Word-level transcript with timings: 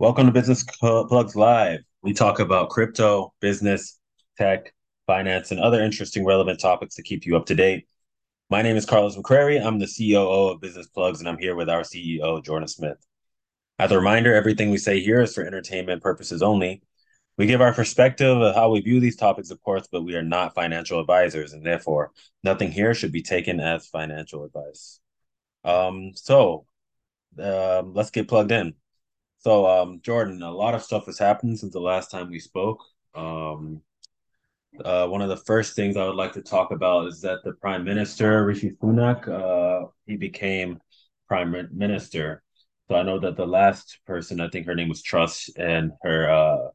Welcome 0.00 0.26
to 0.26 0.32
Business 0.32 0.64
Plugs 0.64 1.36
Live. 1.36 1.78
We 2.02 2.14
talk 2.14 2.40
about 2.40 2.70
crypto, 2.70 3.32
business, 3.40 4.00
tech, 4.36 4.74
finance, 5.06 5.52
and 5.52 5.60
other 5.60 5.80
interesting, 5.80 6.24
relevant 6.24 6.58
topics 6.58 6.96
to 6.96 7.02
keep 7.04 7.24
you 7.24 7.36
up 7.36 7.46
to 7.46 7.54
date. 7.54 7.86
My 8.50 8.60
name 8.60 8.74
is 8.74 8.86
Carlos 8.86 9.16
McCrary. 9.16 9.64
I'm 9.64 9.78
the 9.78 9.86
COO 9.86 10.48
of 10.48 10.60
Business 10.60 10.88
Plugs, 10.88 11.20
and 11.20 11.28
I'm 11.28 11.38
here 11.38 11.54
with 11.54 11.70
our 11.70 11.82
CEO, 11.82 12.44
Jordan 12.44 12.66
Smith. 12.66 12.96
As 13.78 13.92
a 13.92 13.96
reminder, 13.96 14.34
everything 14.34 14.72
we 14.72 14.78
say 14.78 14.98
here 14.98 15.22
is 15.22 15.32
for 15.32 15.46
entertainment 15.46 16.02
purposes 16.02 16.42
only. 16.42 16.82
We 17.38 17.46
give 17.46 17.60
our 17.60 17.72
perspective 17.72 18.36
of 18.36 18.56
how 18.56 18.72
we 18.72 18.80
view 18.80 18.98
these 18.98 19.16
topics, 19.16 19.52
of 19.52 19.62
course, 19.62 19.86
but 19.92 20.02
we 20.02 20.16
are 20.16 20.24
not 20.24 20.56
financial 20.56 20.98
advisors, 20.98 21.52
and 21.52 21.64
therefore, 21.64 22.10
nothing 22.42 22.72
here 22.72 22.94
should 22.94 23.12
be 23.12 23.22
taken 23.22 23.60
as 23.60 23.86
financial 23.86 24.42
advice. 24.42 24.98
Um, 25.62 26.10
so, 26.16 26.66
um, 27.40 27.94
let's 27.94 28.10
get 28.10 28.26
plugged 28.26 28.50
in. 28.50 28.74
So, 29.44 29.66
um, 29.66 30.00
Jordan, 30.02 30.42
a 30.42 30.50
lot 30.50 30.74
of 30.74 30.82
stuff 30.82 31.04
has 31.04 31.18
happened 31.18 31.58
since 31.58 31.74
the 31.74 31.78
last 31.78 32.10
time 32.10 32.30
we 32.30 32.40
spoke. 32.40 32.82
Um, 33.14 33.82
uh, 34.82 35.06
one 35.06 35.20
of 35.20 35.28
the 35.28 35.36
first 35.36 35.76
things 35.76 35.98
I 35.98 36.06
would 36.06 36.16
like 36.16 36.32
to 36.32 36.40
talk 36.40 36.70
about 36.70 37.08
is 37.08 37.20
that 37.20 37.44
the 37.44 37.52
Prime 37.52 37.84
Minister 37.84 38.46
Rishi 38.46 38.70
Sunak, 38.70 39.28
uh, 39.28 39.88
he 40.06 40.16
became 40.16 40.80
Prime 41.28 41.68
Minister. 41.72 42.42
So 42.88 42.94
I 42.94 43.02
know 43.02 43.20
that 43.20 43.36
the 43.36 43.46
last 43.46 43.98
person, 44.06 44.40
I 44.40 44.48
think 44.48 44.64
her 44.64 44.74
name 44.74 44.88
was 44.88 45.02
Truss, 45.02 45.50
and 45.58 45.92
her, 46.02 46.30
uh, 46.30 46.68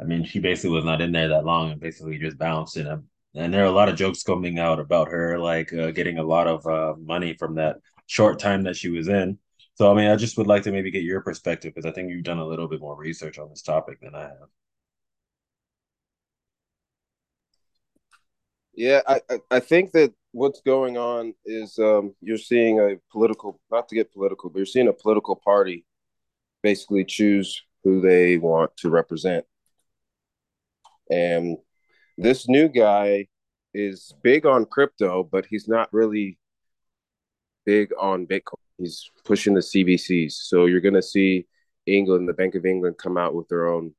I 0.00 0.04
mean, 0.04 0.24
she 0.24 0.38
basically 0.38 0.76
was 0.76 0.84
not 0.84 1.00
in 1.00 1.10
there 1.10 1.28
that 1.28 1.44
long 1.44 1.72
and 1.72 1.80
basically 1.80 2.18
just 2.18 2.38
bounced 2.38 2.76
in. 2.76 2.86
And, 2.86 3.02
and 3.34 3.52
there 3.52 3.64
are 3.64 3.66
a 3.66 3.72
lot 3.72 3.88
of 3.88 3.96
jokes 3.96 4.22
coming 4.22 4.60
out 4.60 4.78
about 4.78 5.08
her, 5.08 5.40
like 5.40 5.72
uh, 5.72 5.90
getting 5.90 6.18
a 6.18 6.22
lot 6.24 6.46
of 6.46 6.64
uh, 6.68 6.94
money 7.00 7.34
from 7.34 7.56
that 7.56 7.78
short 8.06 8.38
time 8.38 8.62
that 8.62 8.76
she 8.76 8.90
was 8.90 9.08
in. 9.08 9.38
So, 9.74 9.90
I 9.90 9.94
mean, 9.94 10.10
I 10.10 10.16
just 10.16 10.36
would 10.36 10.46
like 10.46 10.62
to 10.64 10.72
maybe 10.72 10.90
get 10.90 11.02
your 11.02 11.20
perspective 11.22 11.74
because 11.74 11.90
I 11.90 11.94
think 11.94 12.10
you've 12.10 12.24
done 12.24 12.38
a 12.38 12.46
little 12.46 12.68
bit 12.68 12.80
more 12.80 12.96
research 12.96 13.38
on 13.38 13.48
this 13.48 13.62
topic 13.62 14.00
than 14.00 14.14
I 14.14 14.22
have. 14.22 14.48
Yeah, 18.74 19.02
I, 19.06 19.20
I 19.50 19.60
think 19.60 19.92
that 19.92 20.12
what's 20.32 20.60
going 20.62 20.96
on 20.96 21.34
is 21.44 21.78
um, 21.78 22.14
you're 22.20 22.38
seeing 22.38 22.80
a 22.80 22.96
political, 23.10 23.60
not 23.70 23.88
to 23.88 23.94
get 23.94 24.12
political, 24.12 24.50
but 24.50 24.58
you're 24.58 24.66
seeing 24.66 24.88
a 24.88 24.92
political 24.92 25.36
party 25.36 25.84
basically 26.62 27.04
choose 27.04 27.62
who 27.84 28.00
they 28.00 28.38
want 28.38 28.76
to 28.78 28.90
represent. 28.90 29.44
And 31.10 31.58
this 32.16 32.48
new 32.48 32.68
guy 32.68 33.26
is 33.74 34.14
big 34.22 34.46
on 34.46 34.64
crypto, 34.66 35.22
but 35.24 35.46
he's 35.46 35.68
not 35.68 35.92
really 35.92 36.38
big 37.64 37.90
on 37.98 38.26
Bitcoin. 38.26 38.61
He's 38.82 39.08
pushing 39.24 39.54
the 39.54 39.60
CBDCs. 39.60 40.32
So 40.32 40.66
you're 40.66 40.80
going 40.80 40.94
to 40.94 41.02
see 41.02 41.46
England, 41.86 42.28
the 42.28 42.32
Bank 42.32 42.56
of 42.56 42.66
England, 42.66 42.98
come 42.98 43.16
out 43.16 43.34
with 43.34 43.48
their 43.48 43.68
own 43.68 43.94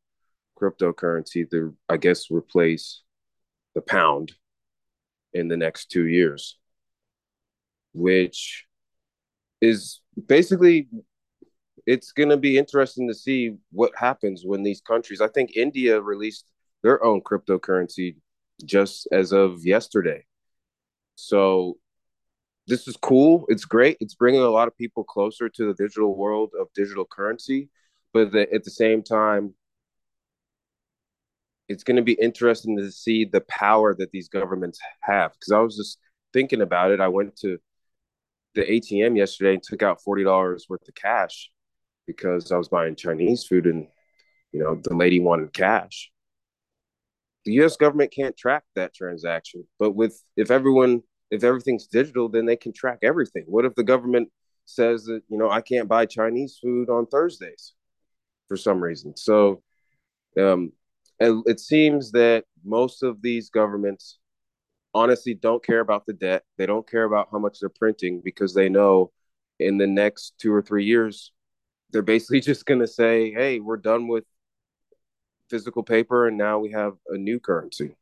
cryptocurrency 0.59 1.49
to, 1.51 1.75
I 1.87 1.97
guess, 1.97 2.29
replace 2.29 3.01
the 3.75 3.81
pound 3.81 4.33
in 5.33 5.47
the 5.47 5.57
next 5.57 5.89
two 5.89 6.07
years, 6.07 6.57
which 7.93 8.65
is 9.61 10.01
basically 10.27 10.89
it's 11.85 12.11
going 12.11 12.29
to 12.29 12.37
be 12.37 12.57
interesting 12.57 13.07
to 13.07 13.13
see 13.13 13.55
what 13.71 13.91
happens 13.97 14.43
when 14.45 14.63
these 14.63 14.81
countries. 14.81 15.21
I 15.21 15.27
think 15.29 15.55
India 15.55 16.01
released 16.01 16.45
their 16.81 17.03
own 17.03 17.21
cryptocurrency 17.21 18.17
just 18.65 19.07
as 19.11 19.31
of 19.31 19.65
yesterday. 19.65 20.25
So 21.15 21.77
this 22.67 22.87
is 22.87 22.95
cool. 22.97 23.45
It's 23.49 23.65
great. 23.65 23.97
It's 23.99 24.15
bringing 24.15 24.41
a 24.41 24.49
lot 24.49 24.67
of 24.67 24.77
people 24.77 25.03
closer 25.03 25.49
to 25.49 25.67
the 25.67 25.73
digital 25.73 26.15
world 26.15 26.51
of 26.59 26.67
digital 26.73 27.05
currency, 27.05 27.69
but 28.13 28.31
the, 28.31 28.51
at 28.53 28.63
the 28.63 28.71
same 28.71 29.03
time, 29.03 29.53
it's 31.67 31.83
going 31.83 31.97
to 31.97 32.03
be 32.03 32.13
interesting 32.13 32.77
to 32.77 32.91
see 32.91 33.25
the 33.25 33.41
power 33.41 33.95
that 33.95 34.11
these 34.11 34.29
governments 34.29 34.79
have. 35.01 35.33
Because 35.33 35.51
I 35.51 35.59
was 35.59 35.75
just 35.75 35.97
thinking 36.31 36.61
about 36.61 36.91
it. 36.91 36.99
I 37.01 37.07
went 37.07 37.35
to 37.37 37.57
the 38.55 38.63
ATM 38.63 39.17
yesterday 39.17 39.53
and 39.53 39.63
took 39.63 39.83
out 39.83 40.01
forty 40.01 40.23
dollars 40.23 40.67
worth 40.69 40.87
of 40.87 40.95
cash 40.95 41.49
because 42.05 42.51
I 42.51 42.57
was 42.57 42.69
buying 42.69 42.95
Chinese 42.95 43.45
food, 43.45 43.65
and 43.65 43.87
you 44.51 44.59
know 44.59 44.75
the 44.75 44.95
lady 44.95 45.19
wanted 45.19 45.53
cash. 45.53 46.11
The 47.45 47.53
U.S. 47.53 47.75
government 47.75 48.13
can't 48.13 48.37
track 48.37 48.63
that 48.75 48.93
transaction, 48.93 49.67
but 49.79 49.91
with 49.91 50.21
if 50.37 50.49
everyone 50.49 51.03
if 51.33 51.43
everything's 51.43 51.87
digital, 51.87 52.29
then 52.29 52.45
they 52.45 52.55
can 52.55 52.71
track 52.73 52.99
everything. 53.01 53.43
What 53.47 53.65
if 53.65 53.73
the 53.75 53.83
government 53.83 54.29
says 54.65 55.05
that 55.05 55.21
you 55.29 55.37
know 55.37 55.49
I 55.49 55.61
can't 55.61 55.89
buy 55.89 56.05
Chinese 56.05 56.59
food 56.61 56.89
on 56.89 57.07
Thursdays 57.07 57.73
for 58.47 58.55
some 58.55 58.81
reason? 58.81 59.17
So 59.17 59.63
um, 60.37 60.71
and 61.19 61.43
it 61.47 61.59
seems 61.59 62.11
that 62.11 62.45
most 62.63 63.03
of 63.03 63.21
these 63.21 63.49
governments 63.49 64.19
honestly 64.93 65.33
don't 65.33 65.65
care 65.65 65.79
about 65.79 66.05
the 66.05 66.13
debt. 66.13 66.43
They 66.57 66.65
don't 66.65 66.89
care 66.89 67.03
about 67.03 67.29
how 67.31 67.39
much 67.39 67.59
they're 67.59 67.69
printing 67.69 68.21
because 68.23 68.53
they 68.53 68.69
know 68.69 69.11
in 69.59 69.77
the 69.77 69.87
next 69.87 70.35
two 70.39 70.53
or 70.53 70.61
three 70.61 70.85
years, 70.85 71.31
they're 71.91 72.01
basically 72.01 72.41
just 72.51 72.65
going 72.65 72.79
to 72.79 72.87
say, 72.87 73.31
hey, 73.31 73.59
we're 73.59 73.77
done 73.77 74.07
with 74.07 74.25
physical 75.49 75.83
paper 75.83 76.27
and 76.27 76.37
now 76.37 76.59
we 76.59 76.71
have 76.71 76.93
a 77.09 77.17
new 77.17 77.39
currency. 77.39 77.95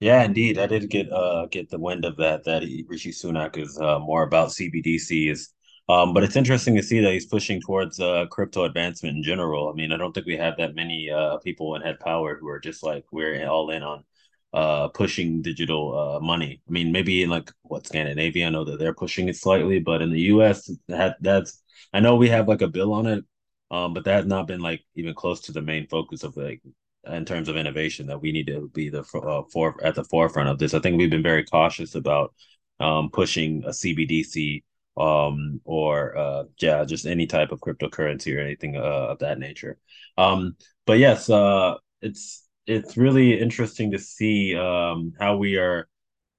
Yeah, 0.00 0.22
indeed. 0.24 0.58
I 0.58 0.66
did 0.66 0.88
get 0.88 1.12
uh 1.12 1.46
get 1.46 1.68
the 1.70 1.78
wind 1.78 2.04
of 2.04 2.16
that 2.16 2.44
that 2.44 2.62
Rishi 2.88 3.10
Sunak 3.10 3.58
is 3.58 3.78
uh, 3.78 3.98
more 3.98 4.22
about 4.22 4.52
CBDCs 4.52 5.52
um, 5.88 6.14
but 6.14 6.22
it's 6.22 6.36
interesting 6.36 6.76
to 6.76 6.82
see 6.84 7.00
that 7.00 7.12
he's 7.12 7.26
pushing 7.26 7.60
towards 7.60 7.98
uh, 7.98 8.24
crypto 8.30 8.62
advancement 8.64 9.16
in 9.16 9.22
general. 9.24 9.68
I 9.68 9.72
mean, 9.74 9.90
I 9.92 9.96
don't 9.96 10.12
think 10.12 10.24
we 10.26 10.36
have 10.36 10.56
that 10.58 10.76
many 10.76 11.10
uh, 11.10 11.38
people 11.38 11.74
in 11.74 11.82
head 11.82 11.98
power 11.98 12.36
who 12.38 12.48
are 12.48 12.60
just 12.60 12.84
like 12.84 13.04
we're 13.10 13.44
all 13.48 13.70
in 13.70 13.82
on 13.82 14.04
uh, 14.52 14.88
pushing 14.88 15.42
digital 15.42 15.98
uh, 15.98 16.20
money. 16.20 16.62
I 16.68 16.70
mean, 16.70 16.92
maybe 16.92 17.22
in 17.24 17.30
like 17.30 17.50
what 17.62 17.86
Scandinavia, 17.88 18.46
I 18.46 18.50
know 18.50 18.64
that 18.64 18.78
they're 18.78 18.94
pushing 18.94 19.28
it 19.28 19.36
slightly, 19.36 19.80
but 19.80 20.00
in 20.00 20.10
the 20.10 20.20
U.S., 20.32 20.70
that 20.88 21.16
that's 21.20 21.60
I 21.92 21.98
know 22.00 22.14
we 22.16 22.28
have 22.28 22.46
like 22.48 22.62
a 22.62 22.68
bill 22.68 22.92
on 22.92 23.06
it, 23.06 23.24
um, 23.72 23.92
but 23.94 24.04
that 24.04 24.14
has 24.14 24.26
not 24.26 24.46
been 24.46 24.60
like 24.60 24.82
even 24.94 25.14
close 25.14 25.40
to 25.42 25.52
the 25.52 25.62
main 25.62 25.88
focus 25.88 26.22
of 26.22 26.36
like 26.36 26.62
in 27.06 27.24
terms 27.24 27.48
of 27.48 27.56
innovation 27.56 28.06
that 28.06 28.20
we 28.20 28.32
need 28.32 28.46
to 28.46 28.70
be 28.74 28.90
the 28.90 29.00
uh, 29.14 29.42
for 29.52 29.76
at 29.84 29.94
the 29.94 30.04
forefront 30.04 30.48
of 30.48 30.58
this. 30.58 30.74
I 30.74 30.80
think 30.80 30.98
we've 30.98 31.10
been 31.10 31.22
very 31.22 31.44
cautious 31.44 31.94
about 31.94 32.34
um, 32.78 33.10
pushing 33.10 33.62
a 33.64 33.70
CBDC 33.70 34.62
um, 34.96 35.60
or 35.64 36.16
uh, 36.16 36.44
yeah, 36.60 36.84
just 36.84 37.06
any 37.06 37.26
type 37.26 37.52
of 37.52 37.60
cryptocurrency 37.60 38.36
or 38.36 38.40
anything 38.40 38.76
uh, 38.76 38.80
of 38.80 39.18
that 39.20 39.38
nature. 39.38 39.78
Um, 40.18 40.56
but 40.86 40.98
yes, 40.98 41.30
uh, 41.30 41.76
it's 42.02 42.46
it's 42.66 42.96
really 42.96 43.40
interesting 43.40 43.90
to 43.92 43.98
see 43.98 44.56
um, 44.56 45.12
how 45.18 45.36
we 45.36 45.56
are 45.56 45.88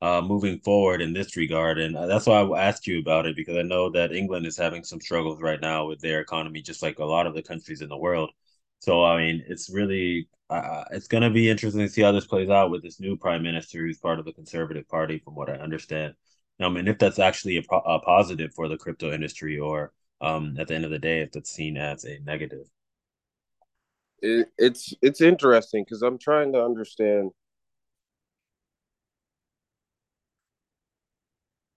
uh, 0.01 0.21
moving 0.21 0.59
forward 0.59 1.01
in 1.01 1.13
this 1.13 1.37
regard, 1.37 1.79
and 1.79 1.95
uh, 1.95 2.07
that's 2.07 2.25
why 2.25 2.41
I 2.41 2.67
asked 2.67 2.87
you 2.87 2.99
about 2.99 3.25
it 3.25 3.35
because 3.35 3.57
I 3.57 3.61
know 3.63 3.89
that 3.91 4.11
England 4.11 4.45
is 4.45 4.57
having 4.57 4.83
some 4.83 5.01
struggles 5.01 5.41
right 5.41 5.61
now 5.61 5.87
with 5.87 5.99
their 6.01 6.21
economy, 6.21 6.61
just 6.61 6.81
like 6.81 6.99
a 6.99 7.05
lot 7.05 7.27
of 7.27 7.35
the 7.35 7.43
countries 7.43 7.81
in 7.81 7.89
the 7.89 7.97
world. 7.97 8.31
So 8.81 9.05
I 9.05 9.17
mean, 9.17 9.43
it's 9.47 9.69
really 9.73 10.29
uh, 10.49 10.83
it's 10.91 11.07
going 11.07 11.23
to 11.23 11.29
be 11.29 11.49
interesting 11.49 11.81
to 11.81 11.89
see 11.89 12.01
how 12.01 12.11
this 12.11 12.27
plays 12.27 12.49
out 12.49 12.71
with 12.71 12.83
this 12.83 12.99
new 12.99 13.15
prime 13.17 13.43
minister 13.43 13.79
who's 13.79 13.97
part 13.99 14.19
of 14.19 14.25
the 14.25 14.33
Conservative 14.33 14.87
Party, 14.89 15.19
from 15.19 15.35
what 15.35 15.49
I 15.49 15.53
understand 15.53 16.15
um, 16.61 16.77
and 16.77 16.87
if 16.87 16.99
that's 16.99 17.19
actually 17.19 17.57
a, 17.57 17.75
a 17.75 17.99
positive 17.99 18.53
for 18.53 18.67
the 18.67 18.77
crypto 18.77 19.11
industry, 19.11 19.57
or 19.57 19.91
um, 20.21 20.55
at 20.59 20.67
the 20.67 20.75
end 20.75 20.85
of 20.85 20.91
the 20.91 20.99
day, 20.99 21.21
if 21.21 21.31
that's 21.31 21.51
seen 21.51 21.77
as 21.77 22.05
a 22.05 22.19
negative. 22.19 22.67
It, 24.21 24.49
it's 24.57 24.93
it's 25.01 25.21
interesting 25.21 25.83
because 25.83 26.03
I'm 26.03 26.19
trying 26.19 26.53
to 26.53 26.63
understand 26.63 27.31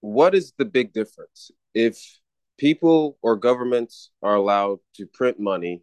what 0.00 0.34
is 0.34 0.53
the 0.59 0.66
big 0.66 0.92
difference 0.92 1.51
if 1.74 2.21
people 2.59 3.16
or 3.22 3.36
governments 3.36 4.10
are 4.22 4.34
allowed 4.34 4.80
to 4.97 5.06
print 5.06 5.41
money 5.41 5.83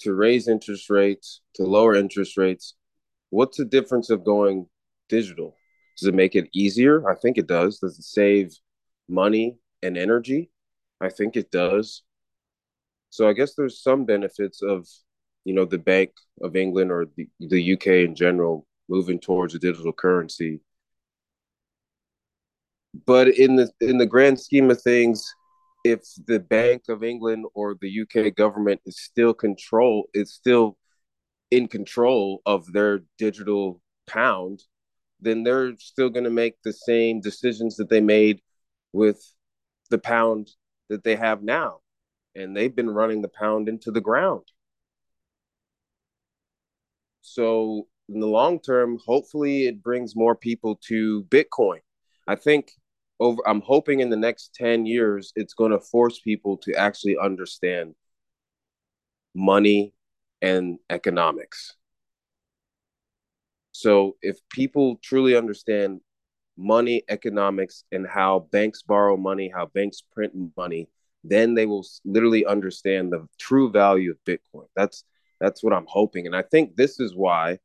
to 0.00 0.14
raise 0.14 0.48
interest 0.48 0.90
rates 0.90 1.40
to 1.54 1.64
lower 1.64 1.94
interest 1.94 2.36
rates 2.36 2.74
what's 3.30 3.56
the 3.56 3.64
difference 3.64 4.10
of 4.10 4.24
going 4.24 4.66
digital 5.08 5.56
does 5.98 6.08
it 6.08 6.14
make 6.14 6.34
it 6.34 6.48
easier? 6.52 7.08
I 7.08 7.14
think 7.14 7.38
it 7.38 7.46
does. 7.46 7.78
Does 7.78 7.98
it 7.98 8.04
save 8.04 8.52
money 9.08 9.56
and 9.82 9.96
energy? 9.96 10.50
I 11.00 11.08
think 11.08 11.36
it 11.36 11.50
does. 11.50 12.02
So 13.10 13.28
I 13.28 13.32
guess 13.32 13.54
there's 13.54 13.82
some 13.82 14.04
benefits 14.04 14.60
of, 14.62 14.88
you 15.44 15.54
know, 15.54 15.64
the 15.64 15.78
Bank 15.78 16.10
of 16.42 16.56
England 16.56 16.90
or 16.90 17.06
the, 17.16 17.28
the 17.38 17.74
UK 17.74 17.86
in 17.86 18.16
general 18.16 18.66
moving 18.88 19.20
towards 19.20 19.54
a 19.54 19.58
digital 19.58 19.92
currency. 19.92 20.60
But 23.06 23.28
in 23.28 23.56
the 23.56 23.70
in 23.80 23.98
the 23.98 24.06
grand 24.06 24.40
scheme 24.40 24.70
of 24.70 24.80
things, 24.80 25.32
if 25.84 26.00
the 26.26 26.40
Bank 26.40 26.84
of 26.88 27.04
England 27.04 27.44
or 27.54 27.76
the 27.80 28.00
UK 28.02 28.34
government 28.34 28.80
is 28.86 28.98
still 28.98 29.34
control, 29.34 30.08
is 30.14 30.32
still 30.32 30.78
in 31.50 31.68
control 31.68 32.40
of 32.46 32.72
their 32.72 33.00
digital 33.18 33.80
pound, 34.06 34.62
then 35.20 35.42
they're 35.44 35.76
still 35.78 36.10
going 36.10 36.24
to 36.24 36.30
make 36.30 36.54
the 36.64 36.72
same 36.72 37.20
decisions 37.20 37.76
that 37.76 37.88
they 37.90 38.00
made 38.00 38.40
with 38.92 39.22
the 39.90 39.98
pound 39.98 40.50
that 40.88 41.04
they 41.04 41.16
have 41.16 41.42
now. 41.42 41.80
and 42.36 42.56
they've 42.56 42.74
been 42.74 42.90
running 42.90 43.22
the 43.22 43.28
pound 43.28 43.68
into 43.68 43.92
the 43.92 44.00
ground. 44.00 44.42
So 47.22 47.86
in 48.08 48.20
the 48.20 48.26
long 48.26 48.60
term, 48.60 48.98
hopefully 49.04 49.66
it 49.66 49.82
brings 49.82 50.16
more 50.16 50.34
people 50.34 50.78
to 50.88 51.24
Bitcoin. 51.24 51.80
I 52.26 52.34
think 52.36 52.72
over 53.24 53.42
I'm 53.46 53.62
hoping 53.62 54.00
in 54.00 54.10
the 54.10 54.16
next 54.16 54.54
10 54.54 54.86
years 54.86 55.32
it's 55.36 55.54
going 55.54 55.72
to 55.72 55.80
force 55.80 56.20
people 56.20 56.56
to 56.58 56.74
actually 56.74 57.16
understand 57.20 57.94
money 59.34 59.94
and 60.42 60.78
economics. 60.90 61.74
So 63.72 64.16
if 64.22 64.38
people 64.50 64.98
truly 65.02 65.36
understand 65.36 66.00
money 66.56 67.02
economics 67.08 67.84
and 67.90 68.06
how 68.06 68.46
banks 68.52 68.82
borrow 68.82 69.16
money, 69.16 69.50
how 69.52 69.66
banks 69.66 70.02
print 70.12 70.32
money, 70.56 70.88
then 71.24 71.54
they 71.54 71.66
will 71.66 71.84
literally 72.04 72.46
understand 72.46 73.12
the 73.12 73.26
true 73.38 73.70
value 73.70 74.12
of 74.12 74.24
Bitcoin. 74.24 74.66
That's 74.76 75.04
that's 75.40 75.64
what 75.64 75.72
I'm 75.72 75.86
hoping, 75.88 76.26
and 76.26 76.36
I 76.36 76.42
think 76.42 76.76
this 76.76 77.00
is 77.00 77.14
why 77.16 77.58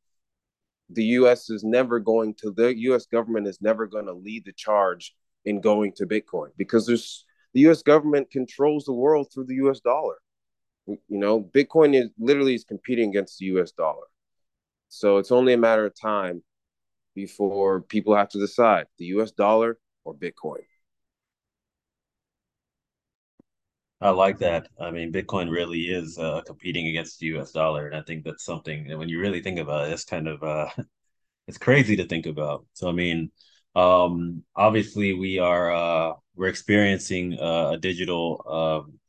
the 0.90 1.04
U.S. 1.20 1.50
is 1.50 1.62
never 1.62 2.00
going 2.00 2.34
to 2.42 2.50
the 2.50 2.76
U.S. 2.88 3.06
government 3.06 3.46
is 3.46 3.60
never 3.60 3.86
going 3.86 4.06
to 4.06 4.12
lead 4.12 4.44
the 4.44 4.52
charge 4.52 5.14
in 5.44 5.60
going 5.60 5.92
to 5.96 6.06
Bitcoin 6.06 6.48
because 6.56 6.86
there's 6.86 7.24
the 7.54 7.60
U.S. 7.60 7.82
government 7.82 8.30
controls 8.30 8.84
the 8.84 8.92
world 8.92 9.28
through 9.32 9.46
the 9.46 9.56
U.S. 9.56 9.80
dollar. 9.80 10.16
You 10.86 10.98
know, 11.08 11.42
Bitcoin 11.42 11.94
is 11.94 12.10
literally 12.18 12.54
is 12.54 12.64
competing 12.64 13.10
against 13.10 13.38
the 13.38 13.46
U.S. 13.46 13.72
dollar, 13.72 14.06
so 14.88 15.18
it's 15.18 15.32
only 15.32 15.52
a 15.52 15.58
matter 15.58 15.86
of 15.86 15.98
time 15.98 16.42
before 17.14 17.82
people 17.82 18.14
have 18.14 18.28
to 18.30 18.38
decide 18.38 18.86
the 18.98 19.06
US 19.06 19.30
dollar 19.32 19.78
or 20.04 20.14
Bitcoin. 20.14 20.62
I 24.00 24.10
like 24.10 24.38
that. 24.38 24.68
I 24.80 24.90
mean, 24.90 25.12
Bitcoin 25.12 25.50
really 25.50 25.82
is 25.82 26.18
uh, 26.18 26.40
competing 26.46 26.86
against 26.86 27.18
the 27.18 27.26
U.S. 27.26 27.52
dollar, 27.52 27.86
and 27.86 27.94
I 27.94 28.02
think 28.02 28.24
that's 28.24 28.44
something 28.44 28.88
that 28.88 28.98
when 28.98 29.10
you 29.10 29.20
really 29.20 29.42
think 29.42 29.58
about 29.58 29.88
it, 29.88 29.92
it's 29.92 30.04
kind 30.04 30.26
of 30.26 30.42
uh, 30.42 30.68
it's 31.46 31.58
crazy 31.58 31.96
to 31.96 32.06
think 32.06 32.26
about. 32.26 32.64
So, 32.72 32.88
I 32.88 32.92
mean, 32.92 33.30
um, 33.74 34.42
obviously, 34.56 35.12
we 35.14 35.38
are 35.38 35.72
uh, 35.72 36.12
we're 36.34 36.48
experiencing 36.48 37.38
uh, 37.38 37.72
a 37.72 37.78
digital, 37.78 38.42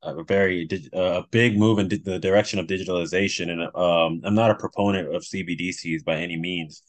uh, 0.03 0.09
a 0.09 0.23
very 0.23 0.67
a 0.93 1.23
big 1.31 1.57
move 1.57 1.79
in 1.79 1.87
the 1.87 2.19
direction 2.19 2.59
of 2.59 2.67
digitalization, 2.67 3.49
and 3.49 3.61
um, 3.75 4.21
I'm 4.23 4.35
not 4.35 4.51
a 4.51 4.55
proponent 4.55 5.13
of 5.15 5.23
CBDCs 5.23 6.03
by 6.03 6.17
any 6.17 6.37
means 6.37 6.83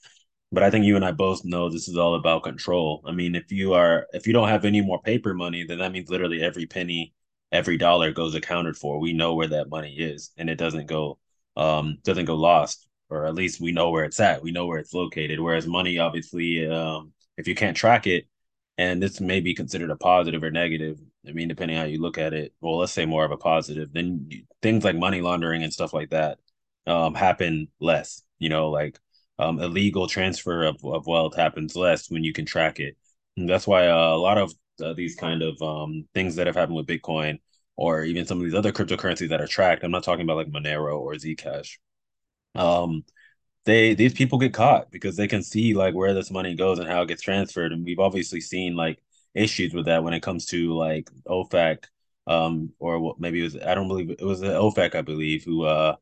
but 0.52 0.62
I 0.62 0.70
think 0.70 0.84
you 0.84 0.96
and 0.96 1.04
I 1.04 1.12
both 1.12 1.44
know 1.44 1.68
this 1.70 1.88
is 1.88 1.96
all 1.96 2.14
about 2.14 2.42
control. 2.44 3.02
I 3.06 3.12
mean, 3.12 3.34
if 3.34 3.50
you 3.50 3.72
are 3.72 4.06
if 4.12 4.26
you 4.26 4.32
don't 4.32 4.48
have 4.48 4.64
any 4.64 4.80
more 4.82 5.00
paper 5.00 5.34
money, 5.34 5.64
then 5.64 5.78
that 5.78 5.92
means 5.92 6.10
literally 6.10 6.42
every 6.42 6.66
penny, 6.66 7.14
every 7.50 7.78
dollar 7.78 8.12
goes 8.12 8.34
accounted 8.34 8.76
for. 8.76 8.98
We 9.00 9.12
know 9.14 9.34
where 9.34 9.48
that 9.48 9.70
money 9.70 9.94
is, 9.98 10.30
and 10.36 10.50
it 10.50 10.56
doesn't 10.58 10.86
go 10.86 11.18
um 11.56 11.98
doesn't 12.04 12.26
go 12.26 12.36
lost, 12.36 12.86
or 13.08 13.26
at 13.26 13.34
least 13.34 13.60
we 13.60 13.72
know 13.72 13.90
where 13.90 14.04
it's 14.04 14.20
at. 14.20 14.42
We 14.42 14.52
know 14.52 14.66
where 14.66 14.78
it's 14.78 14.92
located. 14.94 15.40
Whereas 15.40 15.66
money, 15.66 15.98
obviously, 15.98 16.66
um, 16.68 17.12
if 17.36 17.48
you 17.48 17.54
can't 17.54 17.76
track 17.76 18.06
it, 18.06 18.26
and 18.78 19.02
this 19.02 19.20
may 19.20 19.40
be 19.40 19.54
considered 19.54 19.90
a 19.90 19.96
positive 19.96 20.42
or 20.42 20.50
negative. 20.50 20.98
I 21.26 21.32
mean, 21.32 21.48
depending 21.48 21.76
how 21.76 21.84
you 21.84 22.00
look 22.00 22.18
at 22.18 22.32
it. 22.34 22.52
Well, 22.60 22.78
let's 22.78 22.92
say 22.92 23.06
more 23.06 23.24
of 23.24 23.30
a 23.30 23.36
positive. 23.36 23.92
Then 23.92 24.28
things 24.62 24.84
like 24.84 24.96
money 24.96 25.20
laundering 25.20 25.62
and 25.62 25.72
stuff 25.72 25.92
like 25.92 26.10
that 26.10 26.38
um 26.86 27.14
happen 27.14 27.68
less. 27.80 28.22
You 28.38 28.48
know, 28.48 28.70
like 28.70 28.98
um, 29.38 29.60
illegal 29.60 30.06
transfer 30.08 30.64
of, 30.64 30.84
of 30.84 31.06
wealth 31.06 31.36
happens 31.36 31.76
less 31.76 32.10
when 32.10 32.24
you 32.24 32.32
can 32.32 32.46
track 32.46 32.80
it. 32.80 32.96
And 33.36 33.48
that's 33.48 33.66
why 33.66 33.88
uh, 33.88 34.14
a 34.14 34.16
lot 34.18 34.38
of 34.38 34.52
uh, 34.82 34.92
these 34.94 35.14
kind 35.16 35.42
of 35.42 35.60
um, 35.62 36.06
things 36.14 36.36
that 36.36 36.46
have 36.46 36.56
happened 36.56 36.76
with 36.76 36.86
Bitcoin 36.86 37.40
or 37.76 38.04
even 38.04 38.26
some 38.26 38.38
of 38.38 38.44
these 38.44 38.54
other 38.54 38.72
cryptocurrencies 38.72 39.30
that 39.30 39.40
are 39.40 39.46
tracked. 39.46 39.84
I'm 39.84 39.90
not 39.90 40.04
talking 40.04 40.24
about 40.24 40.36
like 40.36 40.48
Monero 40.50 40.98
or 41.00 41.14
Zcash. 41.14 41.78
Um, 42.54 43.04
they 43.64 43.94
these 43.94 44.14
people 44.14 44.38
get 44.38 44.54
caught 44.54 44.90
because 44.90 45.16
they 45.16 45.28
can 45.28 45.42
see 45.42 45.74
like 45.74 45.94
where 45.94 46.14
this 46.14 46.30
money 46.30 46.54
goes 46.54 46.78
and 46.78 46.88
how 46.88 47.02
it 47.02 47.08
gets 47.08 47.22
transferred, 47.22 47.72
and 47.72 47.84
we've 47.84 47.98
obviously 48.00 48.40
seen 48.40 48.76
like 48.76 49.02
issues 49.34 49.74
with 49.74 49.86
that 49.86 50.04
when 50.04 50.14
it 50.14 50.22
comes 50.22 50.46
to 50.46 50.74
like 50.74 51.10
OFAC, 51.26 51.84
um, 52.26 52.70
or 52.78 53.14
maybe 53.18 53.40
it 53.40 53.44
was 53.44 53.56
I 53.56 53.74
don't 53.74 53.88
believe 53.88 54.10
it 54.10 54.22
was 54.22 54.42
OFAC 54.42 54.94
I 54.94 55.02
believe 55.02 55.44
who 55.44 55.64
uh 55.64 55.96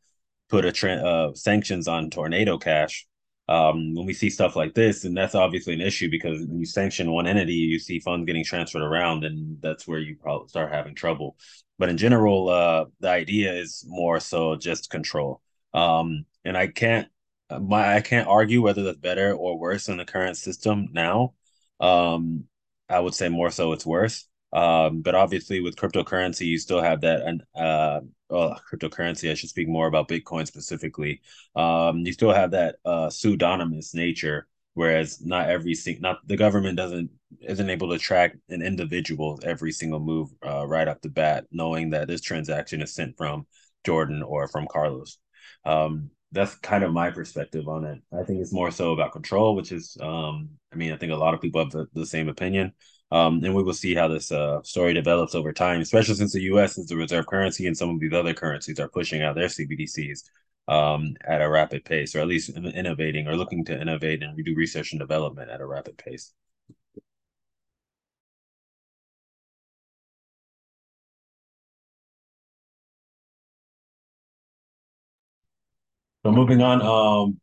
put 0.49 0.65
a 0.65 0.73
tra- 0.73 0.95
uh, 0.97 1.35
sanctions 1.35 1.89
on 1.89 2.11
Tornado 2.11 2.59
Cash 2.59 3.07
um, 3.49 3.95
when 3.95 4.07
we 4.07 4.15
see 4.15 4.31
stuff 4.31 4.57
like 4.57 4.75
this, 4.75 5.05
and 5.05 5.17
that's 5.17 5.35
obviously 5.35 5.75
an 5.75 5.81
issue 5.81 6.11
because 6.11 6.47
when 6.47 6.59
you 6.61 6.67
sanction 6.67 7.11
one 7.11 7.27
entity, 7.27 7.55
you 7.55 7.79
see 7.79 8.01
funds 8.01 8.27
getting 8.27 8.45
transferred 8.45 8.83
around, 8.83 9.25
and 9.25 9.61
that's 9.61 9.89
where 9.89 9.99
you 9.99 10.17
probably 10.17 10.49
start 10.49 10.73
having 10.73 10.95
trouble. 10.95 11.37
But 11.79 11.89
in 11.89 11.97
general, 11.97 12.49
uh, 12.49 12.85
the 13.01 13.09
idea 13.09 13.53
is 13.53 13.85
more 13.89 14.21
so 14.21 14.57
just 14.57 14.91
control. 14.91 15.41
Um, 15.75 16.27
and 16.45 16.57
I 16.57 16.69
can't, 16.69 17.09
my 17.59 17.97
I 17.97 18.01
can't 18.01 18.29
argue 18.29 18.63
whether 18.63 18.83
that's 18.83 18.99
better 18.99 19.33
or 19.33 19.59
worse 19.59 19.87
than 19.87 19.97
the 19.99 20.05
current 20.05 20.37
system 20.37 20.89
now. 20.93 21.35
Um, 21.81 22.45
I 22.89 23.01
would 23.01 23.15
say 23.15 23.29
more 23.29 23.51
so 23.51 23.73
it's 23.73 23.87
worse. 23.87 24.27
Um, 24.53 25.03
but 25.03 25.15
obviously, 25.15 25.61
with 25.61 25.77
cryptocurrency, 25.77 26.47
you 26.47 26.59
still 26.59 26.81
have 26.81 27.03
that 27.03 27.23
and 27.23 27.43
uh, 27.55 28.01
well, 28.29 28.61
cryptocurrency. 28.71 29.31
I 29.31 29.35
should 29.35 29.51
speak 29.51 29.69
more 29.69 29.87
about 29.87 30.09
Bitcoin 30.09 30.47
specifically. 30.47 31.21
Um, 31.55 31.99
you 31.99 32.13
still 32.13 32.33
have 32.33 32.51
that 32.53 32.77
uh, 32.85 33.11
pseudonymous 33.11 33.95
nature, 33.95 34.49
whereas 34.75 35.21
not 35.25 35.49
every 35.49 35.75
single, 35.75 36.03
not 36.03 36.27
the 36.27 36.37
government 36.37 36.77
doesn't 36.77 37.11
isn't 37.43 37.71
able 37.71 37.91
to 37.91 37.99
track 37.99 38.37
an 38.49 38.63
individual's 38.63 39.41
every 39.45 39.73
single 39.73 40.01
move 40.01 40.31
uh, 40.45 40.67
right 40.67 40.89
off 40.89 41.01
the 41.01 41.09
bat, 41.09 41.47
knowing 41.53 41.91
that 41.91 42.09
this 42.09 42.21
transaction 42.21 42.83
is 42.83 42.95
sent 42.95 43.17
from 43.17 43.47
Jordan 43.85 44.23
or 44.23 44.49
from 44.49 44.67
Carlos. 44.67 45.19
Um, 45.65 46.11
that's 46.33 46.55
kind 46.57 46.85
of 46.85 46.93
my 46.93 47.11
perspective 47.11 47.69
on 47.69 47.85
it. 47.85 48.01
I 48.13 48.23
think 48.23 48.41
it's 48.41 48.53
more 48.53 48.71
so 48.71 48.93
about 48.93 49.13
control, 49.13 49.57
which 49.57 49.73
is, 49.73 49.97
um, 50.01 50.51
I 50.73 50.77
mean, 50.77 50.93
I 50.93 50.97
think 50.97 51.13
a 51.13 51.17
lot 51.17 51.35
of 51.35 51.41
people 51.41 51.63
have 51.63 51.73
the, 51.73 51.87
the 51.93 52.07
same 52.07 52.29
opinion. 52.29 52.73
Um, 53.13 53.43
and 53.43 53.55
we 53.55 53.65
will 53.65 53.75
see 53.75 53.95
how 53.95 54.07
this 54.07 54.31
uh, 54.31 54.63
story 54.63 54.95
develops 54.95 55.35
over 55.35 55.53
time, 55.53 55.81
especially 55.81 56.15
since 56.15 56.33
the 56.33 56.43
U.S. 56.43 56.79
is 56.79 56.87
the 56.87 56.97
reserve 56.97 57.27
currency 57.27 57.67
and 57.67 57.77
some 57.77 57.91
of 57.91 57.99
these 57.99 58.13
other 58.13 58.35
currencies 58.35 58.79
are 58.79 58.89
pushing 58.89 59.23
out 59.23 59.35
their 59.35 59.49
CBDCs 59.49 60.23
um, 60.69 61.17
at 61.27 61.43
a 61.43 61.51
rapid 61.51 61.85
pace, 61.85 62.15
or 62.15 62.21
at 62.21 62.29
least 62.29 62.51
innovating 62.51 63.27
or 63.27 63.35
looking 63.37 63.65
to 63.65 63.81
innovate 63.81 64.23
and 64.23 64.37
do 64.45 64.55
research 64.55 64.93
and 64.93 65.01
development 65.01 65.51
at 65.51 65.61
a 65.61 65.67
rapid 65.67 65.99
pace. 65.99 66.33
So 76.25 76.33
moving 76.33 76.61
on, 76.61 76.83
um, 76.83 77.41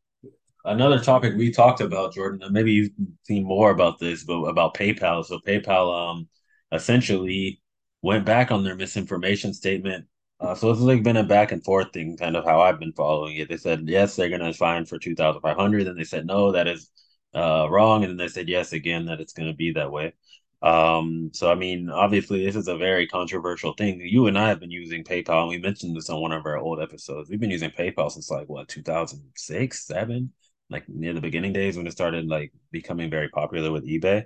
another 0.65 0.99
topic 0.99 1.35
we 1.37 1.51
talked 1.51 1.81
about, 1.81 2.13
Jordan, 2.13 2.43
and 2.43 2.53
maybe 2.53 2.73
you've 2.73 2.91
seen 3.23 3.45
more 3.45 3.71
about 3.71 3.99
this, 3.99 4.23
but 4.23 4.41
about 4.43 4.75
PayPal. 4.75 5.25
So 5.25 5.39
PayPal 5.39 6.11
um 6.11 6.29
essentially 6.71 7.61
went 8.03 8.25
back 8.25 8.51
on 8.51 8.63
their 8.63 8.75
misinformation 8.75 9.53
statement. 9.53 10.05
Uh, 10.39 10.55
so 10.55 10.71
it's 10.71 10.81
like 10.81 11.03
been 11.03 11.17
a 11.17 11.23
back 11.23 11.51
and 11.53 11.63
forth 11.63 11.93
thing, 11.93 12.17
kind 12.17 12.35
of 12.37 12.45
how 12.45 12.61
I've 12.61 12.79
been 12.79 12.93
following 12.93 13.37
it. 13.37 13.49
They 13.49 13.57
said 13.57 13.83
yes, 13.89 14.15
they're 14.15 14.29
gonna 14.29 14.53
fine 14.53 14.85
for 14.85 14.99
two 14.99 15.15
thousand 15.15 15.41
five 15.41 15.57
hundred, 15.57 15.87
and 15.87 15.99
they 15.99 16.03
said 16.05 16.25
no, 16.27 16.51
that 16.53 16.67
is 16.67 16.91
uh 17.35 17.67
wrong, 17.69 18.03
and 18.03 18.11
then 18.11 18.17
they 18.17 18.29
said 18.29 18.49
yes 18.49 18.73
again 18.73 19.05
that 19.07 19.21
it's 19.21 19.33
gonna 19.33 19.53
be 19.55 19.73
that 19.73 19.91
way. 19.91 20.13
Um, 20.61 21.29
so 21.33 21.51
I 21.51 21.55
mean, 21.55 21.89
obviously, 21.89 22.43
this 22.45 22.55
is 22.55 22.67
a 22.67 22.77
very 22.77 23.07
controversial 23.07 23.73
thing. 23.73 24.01
You 24.01 24.27
and 24.27 24.37
I 24.37 24.49
have 24.49 24.59
been 24.59 24.71
using 24.71 25.03
PayPal, 25.03 25.41
and 25.41 25.49
we 25.49 25.59
mentioned 25.59 25.95
this 25.95 26.09
on 26.09 26.21
one 26.21 26.31
of 26.31 26.45
our 26.45 26.57
old 26.57 26.81
episodes. 26.81 27.29
We've 27.29 27.39
been 27.39 27.51
using 27.51 27.69
PayPal 27.71 28.11
since 28.11 28.31
like 28.31 28.47
what 28.49 28.67
2006, 28.67 29.85
seven 29.85 30.33
like 30.69 30.87
near 30.89 31.13
the 31.13 31.21
beginning 31.21 31.53
days 31.53 31.77
when 31.77 31.87
it 31.87 31.91
started 31.91 32.27
like 32.27 32.51
becoming 32.71 33.09
very 33.09 33.29
popular 33.29 33.71
with 33.71 33.87
eBay. 33.87 34.23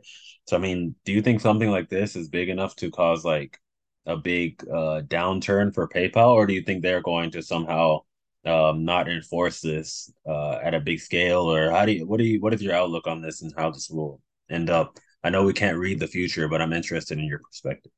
So 0.48 0.58
I 0.58 0.60
mean, 0.60 0.96
do 1.06 1.12
you 1.12 1.22
think 1.22 1.42
something 1.42 1.70
like 1.70 1.90
this 1.90 2.16
is 2.16 2.30
big 2.30 2.50
enough 2.50 2.76
to 2.78 2.90
cause 2.92 3.24
like 3.26 3.60
a 4.06 4.18
big 4.18 4.64
uh 4.70 5.02
downturn 5.08 5.74
for 5.74 5.88
PayPal 5.88 6.30
or 6.34 6.48
do 6.48 6.54
you 6.54 6.62
think 6.64 6.82
they're 6.82 7.02
going 7.02 7.30
to 7.32 7.44
somehow 7.44 8.00
um 8.46 8.84
not 8.84 9.08
enforce 9.08 9.62
this 9.62 10.12
uh 10.28 10.54
at 10.64 10.74
a 10.74 10.80
big 10.80 11.00
scale 11.00 11.42
or 11.42 11.70
how 11.70 11.86
do 11.86 11.92
you 11.92 12.08
what 12.08 12.18
do 12.18 12.24
you 12.24 12.42
what 12.42 12.54
is 12.54 12.62
your 12.64 12.74
outlook 12.74 13.06
on 13.06 13.22
this 13.22 13.44
and 13.44 13.54
how 13.58 13.70
this 13.70 13.90
will 13.90 14.20
end 14.50 14.70
up? 14.70 14.98
I 15.24 15.30
know 15.30 15.44
we 15.44 15.54
can't 15.54 15.78
read 15.78 16.00
the 16.00 16.08
future, 16.08 16.48
but 16.48 16.62
I'm 16.62 16.74
interested 16.74 17.20
in 17.20 17.26
your 17.26 17.40
perspective. 17.40 17.92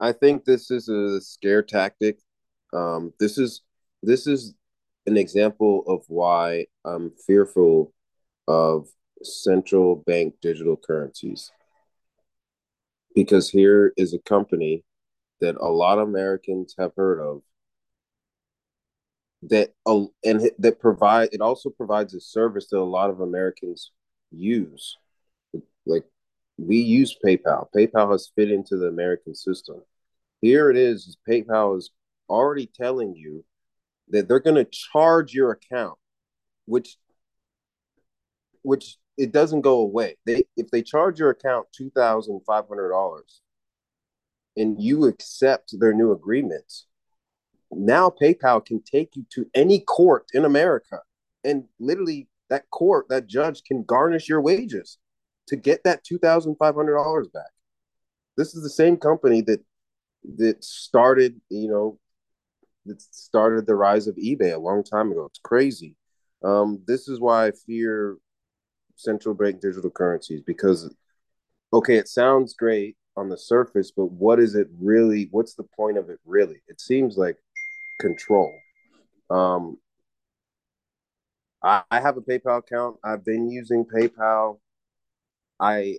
I 0.00 0.12
think 0.12 0.44
this 0.44 0.70
is 0.70 0.88
a 0.88 1.20
scare 1.20 1.62
tactic. 1.62 2.18
Um, 2.72 3.12
this 3.18 3.38
is 3.38 3.62
this 4.02 4.26
is 4.26 4.54
an 5.06 5.16
example 5.16 5.84
of 5.86 6.04
why 6.08 6.66
I'm 6.84 7.12
fearful 7.26 7.92
of 8.46 8.88
central 9.22 9.96
bank 9.96 10.34
digital 10.42 10.76
currencies. 10.76 11.50
Because 13.14 13.48
here 13.48 13.92
is 13.96 14.12
a 14.12 14.18
company 14.18 14.84
that 15.40 15.56
a 15.56 15.68
lot 15.68 15.98
of 15.98 16.08
Americans 16.08 16.74
have 16.78 16.92
heard 16.96 17.20
of 17.20 17.42
that 19.42 19.74
uh, 19.86 20.04
and 20.24 20.50
that 20.58 20.80
provide 20.80 21.28
it 21.32 21.40
also 21.40 21.70
provides 21.70 22.14
a 22.14 22.20
service 22.20 22.68
that 22.70 22.78
a 22.78 22.80
lot 22.80 23.10
of 23.10 23.20
Americans 23.20 23.92
use. 24.30 24.96
Like 25.86 26.04
we 26.56 26.78
use 26.78 27.16
PayPal. 27.24 27.68
PayPal 27.74 28.12
has 28.12 28.30
fit 28.34 28.50
into 28.50 28.76
the 28.76 28.86
American 28.86 29.34
system 29.34 29.82
here 30.44 30.70
it 30.70 30.76
is. 30.76 31.16
PayPal 31.26 31.78
is 31.78 31.90
already 32.28 32.66
telling 32.66 33.14
you 33.14 33.46
that 34.10 34.28
they're 34.28 34.40
going 34.40 34.62
to 34.62 34.70
charge 34.70 35.32
your 35.32 35.52
account, 35.52 35.98
which 36.66 36.98
which 38.60 38.98
it 39.16 39.32
doesn't 39.32 39.62
go 39.62 39.80
away. 39.80 40.16
They 40.26 40.44
if 40.56 40.70
they 40.70 40.82
charge 40.82 41.18
your 41.18 41.30
account 41.30 41.68
two 41.72 41.90
thousand 41.90 42.42
five 42.46 42.68
hundred 42.68 42.90
dollars, 42.90 43.40
and 44.54 44.82
you 44.82 45.06
accept 45.06 45.80
their 45.80 45.94
new 45.94 46.12
agreements, 46.12 46.86
now 47.70 48.10
PayPal 48.10 48.64
can 48.64 48.82
take 48.82 49.16
you 49.16 49.24
to 49.30 49.46
any 49.54 49.80
court 49.80 50.26
in 50.34 50.44
America, 50.44 51.00
and 51.42 51.64
literally 51.80 52.28
that 52.50 52.68
court, 52.68 53.06
that 53.08 53.26
judge 53.26 53.64
can 53.64 53.82
garnish 53.82 54.28
your 54.28 54.42
wages 54.42 54.98
to 55.48 55.56
get 55.56 55.84
that 55.84 56.04
two 56.04 56.18
thousand 56.18 56.56
five 56.56 56.74
hundred 56.74 56.94
dollars 56.94 57.28
back. 57.28 57.50
This 58.36 58.54
is 58.54 58.62
the 58.62 58.70
same 58.70 58.96
company 58.96 59.42
that 59.42 59.60
that 60.36 60.64
started, 60.64 61.40
you 61.50 61.68
know, 61.68 61.98
that 62.86 63.00
started 63.00 63.66
the 63.66 63.74
rise 63.74 64.06
of 64.06 64.16
eBay 64.16 64.54
a 64.54 64.58
long 64.58 64.82
time 64.82 65.12
ago. 65.12 65.26
It's 65.26 65.38
crazy. 65.38 65.96
Um, 66.42 66.82
this 66.86 67.08
is 67.08 67.20
why 67.20 67.46
I 67.46 67.52
fear 67.66 68.16
central 68.96 69.34
bank 69.34 69.60
digital 69.60 69.90
currencies 69.90 70.42
because, 70.46 70.94
okay, 71.72 71.96
it 71.96 72.08
sounds 72.08 72.54
great 72.54 72.96
on 73.16 73.28
the 73.28 73.38
surface, 73.38 73.92
but 73.94 74.06
what 74.06 74.40
is 74.40 74.54
it 74.54 74.68
really? 74.80 75.28
What's 75.30 75.54
the 75.54 75.66
point 75.76 75.98
of 75.98 76.10
it 76.10 76.18
really? 76.24 76.62
It 76.68 76.80
seems 76.80 77.16
like 77.16 77.36
control. 78.00 78.52
Um, 79.30 79.78
I, 81.62 81.82
I 81.90 82.00
have 82.00 82.16
a 82.16 82.20
PayPal 82.20 82.58
account. 82.58 82.96
I've 83.04 83.24
been 83.24 83.50
using 83.50 83.84
PayPal. 83.84 84.58
I 85.60 85.98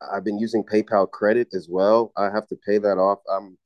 I've 0.00 0.24
been 0.24 0.38
using 0.38 0.64
PayPal 0.64 1.10
credit 1.10 1.48
as 1.54 1.68
well. 1.70 2.12
I 2.16 2.26
have 2.30 2.46
to 2.48 2.56
pay 2.56 2.78
that 2.78 2.98
off. 2.98 3.20
I'm 3.30 3.58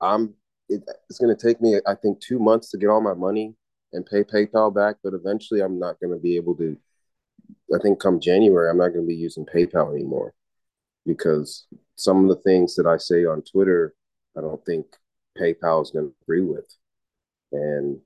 I'm 0.00 0.34
it, 0.68 0.82
it's 1.08 1.18
going 1.18 1.34
to 1.36 1.42
take 1.48 1.60
me 1.60 1.80
I 1.86 1.94
think 1.94 2.20
2 2.20 2.38
months 2.38 2.70
to 2.70 2.78
get 2.78 2.88
all 2.88 3.00
my 3.00 3.14
money 3.14 3.54
and 3.92 4.04
pay 4.06 4.24
PayPal 4.24 4.74
back, 4.74 4.96
but 5.02 5.14
eventually 5.14 5.60
I'm 5.60 5.78
not 5.78 6.00
going 6.00 6.12
to 6.12 6.20
be 6.20 6.36
able 6.36 6.56
to 6.56 6.76
I 7.74 7.78
think 7.82 8.00
come 8.00 8.20
January 8.20 8.70
I'm 8.70 8.78
not 8.78 8.88
going 8.90 9.04
to 9.04 9.08
be 9.08 9.14
using 9.14 9.46
PayPal 9.46 9.94
anymore 9.94 10.34
because 11.06 11.66
some 11.96 12.24
of 12.24 12.28
the 12.28 12.42
things 12.42 12.74
that 12.76 12.86
I 12.86 12.96
say 12.96 13.24
on 13.24 13.42
Twitter 13.42 13.94
I 14.36 14.40
don't 14.40 14.64
think 14.64 14.86
PayPal 15.38 15.82
is 15.82 15.90
going 15.90 16.06
to 16.06 16.14
agree 16.22 16.42
with. 16.42 16.66
And 17.52 17.98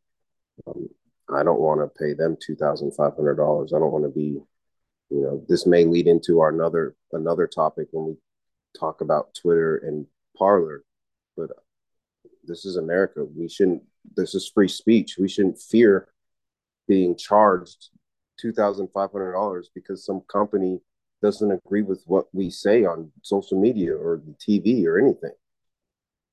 um, 0.67 0.89
I 1.35 1.43
don't 1.43 1.61
want 1.61 1.81
to 1.81 1.99
pay 1.99 2.15
them 2.15 2.37
two 2.45 2.57
thousand 2.57 2.93
five 2.95 3.15
hundred 3.17 3.37
dollars. 3.37 3.73
I 3.75 3.79
don't 3.79 3.93
want 3.93 4.05
to 4.05 4.11
be, 4.11 4.41
you 5.11 5.23
know, 5.23 5.45
this 5.49 5.67
may 5.67 5.85
lead 5.85 6.07
into 6.07 6.41
our 6.41 6.51
another 6.51 6.95
another 7.13 7.47
topic 7.47 7.89
when 7.93 8.07
we 8.07 8.17
talk 8.79 9.01
about 9.01 9.35
Twitter 9.35 9.77
and 9.79 10.07
Parler, 10.37 10.85
but 11.37 11.51
this 12.45 12.65
is 12.65 12.77
America. 12.77 13.25
We 13.25 13.49
shouldn't. 13.49 13.83
This 14.17 14.35
is 14.35 14.51
free 14.53 14.69
speech. 14.69 15.17
We 15.19 15.29
shouldn't 15.29 15.61
fear 15.61 16.09
being 16.89 17.17
charged 17.17 17.89
two 18.41 18.53
thousand 18.53 18.89
five 18.95 19.13
hundred 19.13 19.33
dollars 19.33 19.71
because 19.75 20.05
some 20.05 20.23
company 20.33 20.81
doesn't 21.23 21.53
agree 21.53 21.83
with 21.83 22.03
what 22.07 22.27
we 22.33 22.49
say 22.49 22.85
on 22.85 23.13
social 23.23 23.61
media 23.61 23.95
or 23.95 24.23
the 24.25 24.35
TV 24.35 24.87
or 24.87 24.99
anything. 24.99 25.33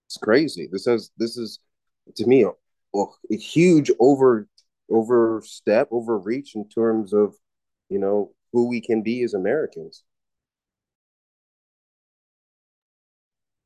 It's 0.05 0.17
crazy. 0.17 0.69
This 0.71 0.85
has 0.85 1.11
this 1.17 1.37
is 1.37 1.59
to 2.15 2.25
me 2.25 2.43
a, 2.43 3.03
a 3.31 3.35
huge 3.35 3.91
over 3.99 4.47
overstep, 4.89 5.89
overreach 5.91 6.55
in 6.55 6.67
terms 6.69 7.13
of, 7.13 7.35
you 7.89 7.99
know, 7.99 8.31
who 8.53 8.67
we 8.67 8.81
can 8.81 9.01
be 9.03 9.23
as 9.23 9.33
Americans. 9.33 10.03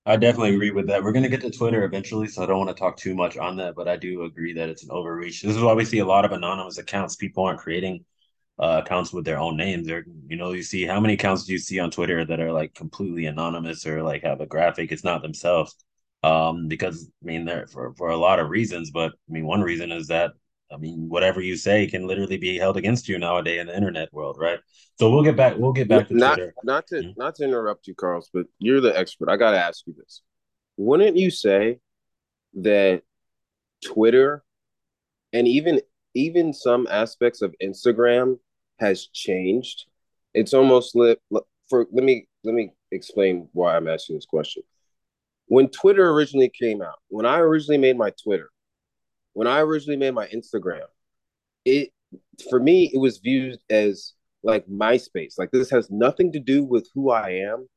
I 0.06 0.16
definitely 0.18 0.56
agree 0.56 0.72
with 0.72 0.88
that. 0.88 1.04
We're 1.04 1.12
going 1.12 1.24
to 1.24 1.30
get 1.30 1.42
to 1.42 1.52
Twitter 1.52 1.84
eventually, 1.84 2.28
so 2.28 2.42
I 2.42 2.48
don't 2.48 2.58
want 2.58 2.70
to 2.76 2.80
talk 2.80 2.98
too 2.98 3.14
much 3.14 3.38
on 3.38 3.58
that, 3.58 3.76
but 3.76 3.88
I 3.88 3.98
do 3.98 4.24
agree 4.24 4.54
that 4.54 4.68
it's 4.70 4.84
an 4.84 4.90
overreach. 4.92 5.42
This 5.44 5.56
is 5.56 5.62
why 5.62 5.74
we 5.74 5.86
see 5.86 6.00
a 6.00 6.06
lot 6.06 6.26
of 6.26 6.32
anonymous 6.32 6.80
accounts. 6.80 7.16
People 7.16 7.44
aren't 7.44 7.60
creating 7.60 8.04
uh, 8.60 8.84
accounts 8.86 9.14
with 9.14 9.26
their 9.26 9.40
own 9.40 9.58
names. 9.58 9.88
They're, 9.88 10.06
you 10.28 10.38
know, 10.38 10.54
you 10.54 10.64
see 10.64 10.86
how 10.86 11.00
many 11.02 11.16
accounts 11.16 11.46
do 11.46 11.54
you 11.54 11.60
see 11.60 11.80
on 11.80 11.92
Twitter 11.92 12.26
that 12.26 12.40
are 12.40 12.54
like 12.54 12.74
completely 12.76 13.26
anonymous 13.26 13.86
or 13.88 14.04
like 14.04 14.24
have 14.24 14.42
a 14.42 14.48
graphic? 14.48 14.92
It's 14.92 15.04
not 15.04 15.22
themselves. 15.24 15.76
Um, 16.24 16.68
because 16.70 17.10
I 17.24 17.26
mean, 17.26 17.46
there 17.46 17.68
for 17.68 17.94
for 17.96 18.10
a 18.10 18.18
lot 18.18 18.40
of 18.40 18.50
reasons, 18.50 18.92
but 18.92 19.12
I 19.14 19.34
mean, 19.34 19.46
one 19.46 19.62
reason 19.62 19.92
is 19.92 20.08
that 20.08 20.32
I 20.72 20.78
mean, 20.78 21.10
whatever 21.10 21.42
you 21.42 21.56
say 21.56 21.86
can 21.88 22.08
literally 22.08 22.38
be 22.38 22.58
held 22.58 22.78
against 22.78 23.10
you 23.10 23.18
nowadays 23.18 23.60
in 23.60 23.68
the 23.68 23.76
internet 23.76 24.12
world, 24.14 24.38
right? 24.40 24.60
So 24.98 25.10
we'll 25.10 25.24
get 25.24 25.36
back. 25.36 25.58
We'll 25.58 25.74
get 25.74 25.88
back 25.88 26.08
to 26.08 26.14
not, 26.16 26.36
Twitter. 26.36 26.54
Not 26.64 26.88
to 26.88 26.96
mm-hmm. 26.96 27.12
not 27.18 27.36
to 27.36 27.44
interrupt 27.44 27.88
you, 27.88 27.96
Carlos, 27.96 28.30
but 28.34 28.46
you're 28.60 28.82
the 28.82 28.98
expert. 28.98 29.30
I 29.30 29.38
got 29.38 29.52
to 29.52 29.60
ask 29.60 29.86
you 29.86 29.94
this: 29.98 30.22
Wouldn't 30.78 31.18
you 31.18 31.30
say 31.30 31.80
that 32.56 33.02
Twitter 33.84 34.44
and 35.34 35.48
even 35.48 35.82
even 36.14 36.54
some 36.54 36.88
aspects 36.90 37.42
of 37.42 37.54
Instagram 37.62 38.40
has 38.80 39.08
changed? 39.08 39.86
It's 40.34 40.54
almost 40.54 40.96
lit, 40.96 41.20
for. 41.70 41.88
Let 41.92 42.04
me 42.04 42.28
let 42.44 42.56
me 42.56 42.72
explain 42.92 43.50
why 43.54 43.76
I'm 43.76 43.88
asking 43.88 44.16
this 44.16 44.26
question. 44.26 44.64
When 45.48 45.68
Twitter 45.68 46.10
originally 46.12 46.50
came 46.50 46.82
out, 46.82 47.00
when 47.10 47.26
I 47.26 47.40
originally 47.40 47.78
made 47.78 47.98
my 47.98 48.14
Twitter, 48.24 48.50
when 49.34 49.48
I 49.48 49.60
originally 49.62 49.98
made 49.98 50.14
my 50.14 50.28
Instagram, 50.28 50.86
it 51.66 51.90
for 52.50 52.60
me 52.60 52.92
it 52.94 52.98
was 52.98 53.20
viewed 53.20 53.58
as 53.70 54.14
like 54.44 54.66
MySpace. 54.68 55.36
Like 55.38 55.52
this 55.52 55.70
has 55.70 55.90
nothing 55.90 56.32
to 56.34 56.40
do 56.40 56.64
with 56.64 56.88
who 56.94 57.12
I 57.12 57.30
am 57.30 57.68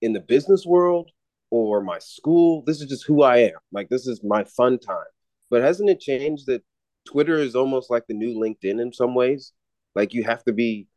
in 0.00 0.12
the 0.12 0.20
business 0.20 0.66
world 0.66 1.10
or 1.50 1.80
my 1.80 1.98
school. 1.98 2.62
This 2.66 2.80
is 2.80 2.88
just 2.88 3.06
who 3.06 3.22
I 3.22 3.38
am. 3.38 3.58
Like 3.70 3.88
this 3.88 4.06
is 4.06 4.22
my 4.24 4.44
fun 4.44 4.78
time. 4.78 5.04
But 5.50 5.62
hasn't 5.62 5.90
it 5.90 6.00
changed 6.00 6.46
that 6.46 6.62
Twitter 7.06 7.38
is 7.38 7.54
almost 7.54 7.90
like 7.90 8.06
the 8.06 8.14
new 8.14 8.38
LinkedIn 8.38 8.80
in 8.80 8.92
some 8.92 9.14
ways? 9.14 9.52
Like 9.94 10.14
you 10.14 10.24
have 10.24 10.42
to 10.44 10.52
be 10.52 10.88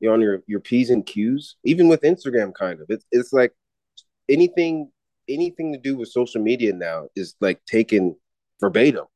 you're 0.00 0.12
on 0.12 0.20
your 0.20 0.40
your 0.46 0.60
P's 0.60 0.90
and 0.90 1.04
Q's, 1.04 1.56
even 1.64 1.88
with 1.88 2.02
Instagram 2.02 2.52
kind 2.54 2.80
of. 2.80 2.86
It's 2.88 3.04
it's 3.10 3.32
like 3.32 3.52
anything 4.28 4.90
anything 5.28 5.72
to 5.72 5.78
do 5.78 5.96
with 5.96 6.08
social 6.08 6.42
media 6.42 6.72
now 6.72 7.08
is 7.16 7.34
like 7.40 7.64
taken 7.64 8.14
verbatim. 8.60 9.06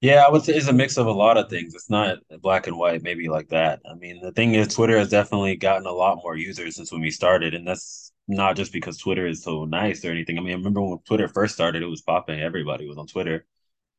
Yeah, 0.00 0.24
I 0.24 0.30
would 0.30 0.44
say 0.44 0.54
it's 0.54 0.68
a 0.68 0.72
mix 0.72 0.96
of 0.96 1.06
a 1.06 1.12
lot 1.12 1.36
of 1.36 1.50
things. 1.50 1.74
It's 1.74 1.90
not 1.90 2.18
black 2.40 2.68
and 2.68 2.78
white, 2.78 3.02
maybe 3.02 3.28
like 3.28 3.48
that. 3.48 3.80
I 3.90 3.94
mean, 3.94 4.20
the 4.22 4.30
thing 4.32 4.54
is, 4.54 4.68
Twitter 4.68 4.96
has 4.96 5.08
definitely 5.10 5.56
gotten 5.56 5.86
a 5.86 5.92
lot 5.92 6.20
more 6.22 6.36
users 6.36 6.76
since 6.76 6.92
when 6.92 7.00
we 7.00 7.10
started, 7.10 7.52
and 7.54 7.66
that's 7.66 8.12
not 8.28 8.54
just 8.54 8.72
because 8.72 8.96
Twitter 8.98 9.26
is 9.26 9.42
so 9.42 9.64
nice 9.64 10.04
or 10.04 10.12
anything. 10.12 10.38
I 10.38 10.40
mean, 10.40 10.52
I 10.52 10.56
remember 10.56 10.82
when 10.82 10.98
Twitter 11.00 11.26
first 11.26 11.54
started, 11.54 11.82
it 11.82 11.86
was 11.86 12.02
popping. 12.02 12.40
Everybody 12.40 12.86
was 12.86 12.96
on 12.96 13.08
Twitter. 13.08 13.44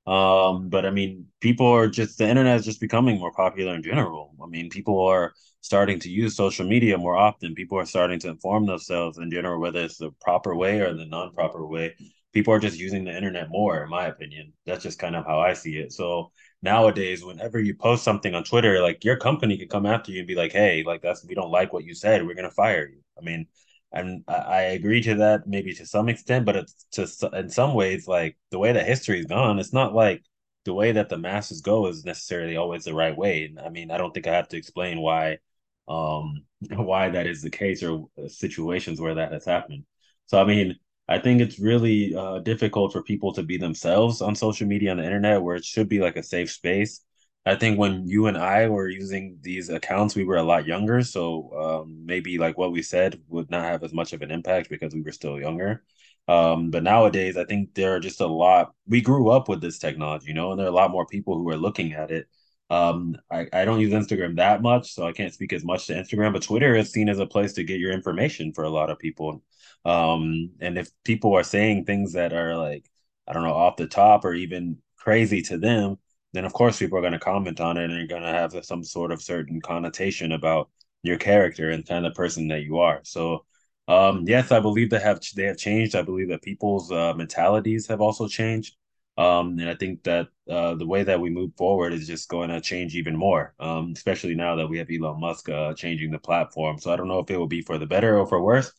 Um, 0.07 0.69
but 0.69 0.85
I 0.85 0.91
mean, 0.91 1.27
people 1.41 1.67
are 1.67 1.87
just 1.87 2.17
the 2.17 2.27
internet 2.29 2.59
is 2.59 2.65
just 2.65 2.81
becoming 2.81 3.19
more 3.19 3.33
popular 3.33 3.75
in 3.75 3.83
general. 3.83 4.35
I 4.43 4.47
mean, 4.47 4.69
people 4.69 5.01
are 5.07 5.33
starting 5.61 5.99
to 6.01 6.09
use 6.09 6.35
social 6.35 6.67
media 6.67 6.97
more 6.97 7.17
often. 7.17 7.55
People 7.55 7.77
are 7.79 7.85
starting 7.85 8.19
to 8.21 8.29
inform 8.29 8.65
themselves 8.67 9.17
in 9.19 9.31
general, 9.31 9.59
whether 9.61 9.81
it's 9.83 9.97
the 9.97 10.11
proper 10.21 10.55
way 10.55 10.79
or 10.81 10.93
the 10.93 11.05
non-proper 11.05 11.65
way 11.67 11.95
people 12.33 12.53
are 12.53 12.59
just 12.59 12.79
using 12.79 13.03
the 13.03 13.15
internet 13.15 13.49
more, 13.49 13.83
in 13.83 13.89
my 13.89 14.07
opinion. 14.07 14.53
That's 14.65 14.83
just 14.83 14.99
kind 14.99 15.15
of 15.15 15.25
how 15.25 15.39
I 15.39 15.53
see 15.53 15.77
it. 15.77 15.93
So 15.93 16.31
nowadays, 16.61 17.23
whenever 17.23 17.59
you 17.59 17.75
post 17.75 18.03
something 18.03 18.35
on 18.35 18.43
Twitter, 18.43 18.81
like 18.81 19.03
your 19.03 19.17
company 19.17 19.57
could 19.57 19.69
come 19.69 19.85
after 19.85 20.11
you 20.11 20.19
and 20.19 20.27
be 20.27 20.35
like, 20.35 20.51
"Hey, 20.51 20.83
like 20.85 21.01
that's 21.01 21.25
we 21.25 21.35
don't 21.35 21.51
like 21.51 21.73
what 21.73 21.85
you 21.85 21.95
said. 21.95 22.25
We're 22.25 22.35
gonna 22.35 22.51
fire 22.51 22.87
you." 22.87 23.01
I 23.17 23.21
mean, 23.21 23.47
and 23.91 24.23
I, 24.27 24.61
agree 24.77 25.01
to 25.03 25.15
that 25.15 25.47
maybe 25.47 25.73
to 25.75 25.85
some 25.85 26.09
extent, 26.09 26.45
but 26.45 26.55
it's 26.55 26.85
to 26.91 27.29
in 27.37 27.49
some 27.49 27.73
ways 27.73 28.07
like 28.07 28.37
the 28.51 28.59
way 28.59 28.71
that 28.73 28.85
history's 28.87 29.25
gone. 29.25 29.59
It's 29.59 29.73
not 29.73 29.93
like 29.95 30.23
the 30.65 30.73
way 30.73 30.91
that 30.91 31.09
the 31.09 31.17
masses 31.17 31.61
go 31.61 31.87
is 31.87 32.05
necessarily 32.05 32.55
always 32.57 32.83
the 32.83 32.93
right 32.93 33.15
way. 33.17 33.53
I 33.63 33.69
mean, 33.69 33.89
I 33.91 33.97
don't 33.97 34.13
think 34.13 34.27
I 34.27 34.35
have 34.35 34.49
to 34.49 34.57
explain 34.57 34.99
why 35.01 35.39
um 35.87 36.45
why 36.71 37.09
that 37.09 37.27
is 37.27 37.41
the 37.41 37.49
case 37.49 37.83
or 37.83 38.05
situations 38.27 39.01
where 39.01 39.15
that 39.15 39.31
has 39.33 39.45
happened. 39.45 39.85
So 40.27 40.39
I 40.41 40.45
mean, 40.45 40.75
I 41.09 41.17
think 41.19 41.41
it's 41.41 41.59
really 41.59 42.15
uh, 42.15 42.39
difficult 42.39 42.93
for 42.93 43.03
people 43.03 43.33
to 43.33 43.43
be 43.43 43.57
themselves 43.57 44.21
on 44.21 44.35
social 44.35 44.67
media 44.67 44.91
on 44.91 44.97
the 44.97 45.03
internet, 45.03 45.41
where 45.41 45.55
it 45.55 45.65
should 45.65 45.89
be 45.89 45.99
like 45.99 46.17
a 46.17 46.23
safe 46.23 46.51
space. 46.51 47.01
I 47.45 47.55
think 47.55 47.79
when 47.79 48.07
you 48.07 48.27
and 48.27 48.37
I 48.37 48.67
were 48.69 48.89
using 48.89 49.39
these 49.41 49.69
accounts, 49.69 50.15
we 50.15 50.23
were 50.23 50.37
a 50.37 50.43
lot 50.43 50.67
younger, 50.67 51.01
so 51.03 51.83
um, 51.83 52.05
maybe 52.05 52.37
like 52.37 52.57
what 52.59 52.71
we 52.71 52.83
said 52.83 53.19
would 53.27 53.49
not 53.49 53.63
have 53.63 53.83
as 53.83 53.93
much 53.93 54.13
of 54.13 54.21
an 54.21 54.29
impact 54.31 54.69
because 54.69 54.93
we 54.93 55.01
were 55.01 55.11
still 55.11 55.39
younger. 55.39 55.83
Um, 56.27 56.69
but 56.69 56.83
nowadays, 56.83 57.37
I 57.37 57.45
think 57.45 57.73
there 57.73 57.95
are 57.95 57.99
just 57.99 58.21
a 58.21 58.27
lot. 58.27 58.73
We 58.87 59.01
grew 59.01 59.29
up 59.29 59.49
with 59.49 59.61
this 59.61 59.79
technology, 59.79 60.27
you 60.27 60.35
know, 60.35 60.51
and 60.51 60.59
there 60.59 60.67
are 60.67 60.69
a 60.69 60.73
lot 60.75 60.91
more 60.91 61.07
people 61.07 61.37
who 61.39 61.49
are 61.49 61.57
looking 61.57 61.93
at 61.93 62.11
it. 62.11 62.27
Um, 62.69 63.17
I, 63.31 63.47
I 63.51 63.65
don't 63.65 63.79
use 63.79 63.93
Instagram 63.93 64.35
that 64.35 64.61
much, 64.61 64.93
so 64.93 65.07
I 65.07 65.11
can't 65.11 65.33
speak 65.33 65.53
as 65.53 65.65
much 65.65 65.87
to 65.87 65.93
Instagram, 65.95 66.33
but 66.33 66.43
Twitter 66.43 66.75
is 66.75 66.91
seen 66.91 67.09
as 67.09 67.17
a 67.17 67.25
place 67.25 67.53
to 67.53 67.63
get 67.63 67.79
your 67.79 67.93
information 67.93 68.53
for 68.53 68.65
a 68.65 68.69
lot 68.69 68.91
of 68.91 68.99
people. 68.99 69.41
Um, 69.85 70.51
and 70.59 70.77
if 70.77 70.89
people 71.03 71.33
are 71.35 71.43
saying 71.43 71.85
things 71.85 72.13
that 72.13 72.33
are 72.33 72.55
like, 72.57 72.89
I 73.27 73.33
don't 73.33 73.43
know, 73.43 73.53
off 73.53 73.77
the 73.77 73.87
top 73.87 74.25
or 74.25 74.33
even 74.33 74.77
crazy 74.97 75.41
to 75.43 75.57
them, 75.57 75.97
then 76.33 76.45
of 76.45 76.53
course 76.53 76.79
people 76.79 76.97
are 76.97 77.01
going 77.01 77.13
to 77.13 77.19
comment 77.19 77.59
on 77.59 77.77
it 77.77 77.85
and 77.85 77.93
you're 77.93 78.07
going 78.07 78.21
to 78.23 78.27
have 78.29 78.53
some 78.65 78.83
sort 78.83 79.11
of 79.11 79.21
certain 79.21 79.61
connotation 79.61 80.31
about 80.33 80.69
your 81.03 81.17
character 81.17 81.69
and 81.71 81.87
kind 81.87 82.05
of 82.05 82.13
person 82.13 82.47
that 82.49 82.63
you 82.63 82.79
are. 82.79 83.01
So 83.03 83.45
Um, 83.87 84.25
yes, 84.27 84.51
I 84.51 84.59
believe 84.59 84.89
they 84.91 84.99
have 84.99 85.19
they 85.35 85.45
have 85.45 85.57
changed. 85.57 85.95
I 85.95 86.03
believe 86.03 86.29
that 86.29 86.43
people's 86.43 86.91
uh, 86.91 87.13
mentalities 87.15 87.87
have 87.87 88.01
also 88.01 88.27
changed. 88.27 88.75
Um, 89.17 89.57
and 89.59 89.67
I 89.69 89.75
think 89.75 90.03
that 90.03 90.27
uh, 90.49 90.75
the 90.75 90.85
way 90.87 91.03
that 91.03 91.19
we 91.19 91.29
move 91.29 91.51
forward 91.57 91.91
is 91.93 92.07
just 92.07 92.29
going 92.29 92.49
to 92.49 92.61
change 92.61 92.95
even 92.95 93.17
more, 93.17 93.53
um, 93.59 93.91
especially 93.95 94.35
now 94.35 94.55
that 94.55 94.67
we 94.67 94.77
have 94.77 94.89
Elon 94.89 95.19
Musk 95.19 95.49
uh, 95.49 95.73
changing 95.73 96.11
the 96.11 96.19
platform. 96.19 96.77
So 96.79 96.93
I 96.93 96.95
don't 96.95 97.07
know 97.07 97.19
if 97.19 97.29
it 97.31 97.37
will 97.37 97.47
be 97.47 97.61
for 97.61 97.77
the 97.79 97.85
better 97.87 98.17
or 98.19 98.27
for 98.27 98.41
worse, 98.41 98.71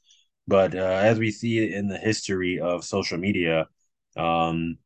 but 0.47 0.75
uh, 0.75 0.79
as 0.79 1.19
we 1.19 1.31
see 1.31 1.59
it 1.59 1.73
in 1.75 1.89
the 1.89 1.99
history 1.99 2.61
of 2.61 2.85
social 2.85 3.19
media, 3.19 3.69
um, 4.17 4.79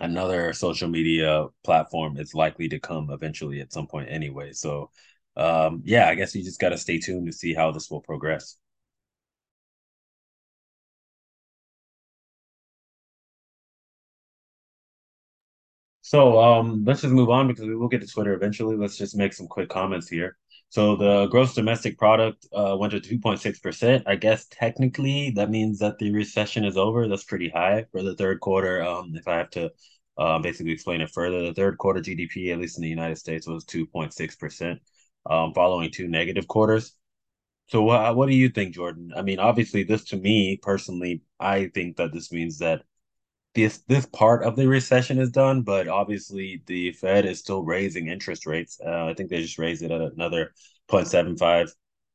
another 0.00 0.52
social 0.52 0.88
media 0.88 1.46
platform 1.64 2.18
is 2.18 2.34
likely 2.34 2.68
to 2.68 2.80
come 2.80 3.10
eventually 3.10 3.60
at 3.60 3.72
some 3.72 3.86
point 3.86 4.08
anyway. 4.10 4.52
So 4.52 4.90
um, 5.36 5.82
yeah, 5.84 6.08
I 6.08 6.14
guess 6.14 6.34
you 6.34 6.42
just 6.44 6.60
got 6.60 6.70
to 6.70 6.78
stay 6.78 6.98
tuned 6.98 7.26
to 7.26 7.32
see 7.32 7.54
how 7.54 7.72
this 7.72 7.90
will 7.90 8.00
progress. 8.02 8.56
So 16.02 16.40
um, 16.40 16.84
let's 16.84 17.02
just 17.02 17.12
move 17.12 17.30
on 17.30 17.48
because 17.48 17.66
we 17.66 17.74
will 17.74 17.88
get 17.88 18.00
to 18.00 18.06
Twitter 18.06 18.32
eventually. 18.34 18.76
Let's 18.76 18.96
just 18.96 19.16
make 19.16 19.32
some 19.32 19.48
quick 19.48 19.68
comments 19.68 20.08
here. 20.08 20.36
So 20.76 20.94
the 20.94 21.26
gross 21.28 21.54
domestic 21.54 21.96
product 21.96 22.46
uh, 22.52 22.76
went 22.78 22.92
to 22.92 23.00
2.6%. 23.00 24.02
I 24.06 24.14
guess 24.14 24.46
technically 24.50 25.30
that 25.30 25.48
means 25.48 25.78
that 25.78 25.98
the 25.98 26.12
recession 26.12 26.66
is 26.66 26.76
over. 26.76 27.08
That's 27.08 27.24
pretty 27.24 27.48
high 27.48 27.86
for 27.92 28.02
the 28.02 28.14
third 28.14 28.40
quarter. 28.40 28.82
Um, 28.82 29.14
if 29.14 29.26
I 29.26 29.38
have 29.38 29.48
to 29.52 29.70
uh, 30.18 30.38
basically 30.38 30.72
explain 30.72 31.00
it 31.00 31.08
further, 31.08 31.46
the 31.46 31.54
third 31.54 31.78
quarter 31.78 32.00
GDP, 32.00 32.52
at 32.52 32.58
least 32.58 32.76
in 32.76 32.82
the 32.82 32.90
United 32.90 33.16
States, 33.16 33.46
was 33.46 33.64
2.6%, 33.64 34.78
um, 35.30 35.54
following 35.54 35.90
two 35.90 36.08
negative 36.08 36.46
quarters. 36.46 36.92
So 37.68 37.80
what, 37.80 38.14
what 38.14 38.28
do 38.28 38.34
you 38.34 38.50
think, 38.50 38.74
Jordan? 38.74 39.14
I 39.16 39.22
mean, 39.22 39.38
obviously, 39.38 39.82
this 39.82 40.04
to 40.10 40.18
me 40.18 40.58
personally, 40.60 41.22
I 41.40 41.68
think 41.68 41.96
that 41.96 42.12
this 42.12 42.30
means 42.30 42.58
that 42.58 42.82
this 43.56 43.78
this 43.88 44.06
part 44.06 44.44
of 44.44 44.54
the 44.56 44.68
recession 44.68 45.18
is 45.18 45.30
done, 45.30 45.62
but 45.62 45.88
obviously 45.88 46.62
the 46.66 46.92
Fed 46.92 47.24
is 47.26 47.40
still 47.40 47.64
raising 47.64 48.08
interest 48.08 48.46
rates. 48.46 48.78
Uh, 48.84 49.06
I 49.06 49.14
think 49.14 49.30
they 49.30 49.42
just 49.42 49.58
raised 49.58 49.82
it 49.82 49.90
at 49.90 50.00
another 50.00 50.52
0.75 50.88 51.70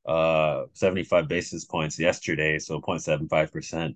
uh 0.05 0.65
75 0.73 1.27
basis 1.27 1.65
points 1.65 1.99
yesterday, 1.99 2.59
so 2.59 2.79
0.75%. 2.79 3.95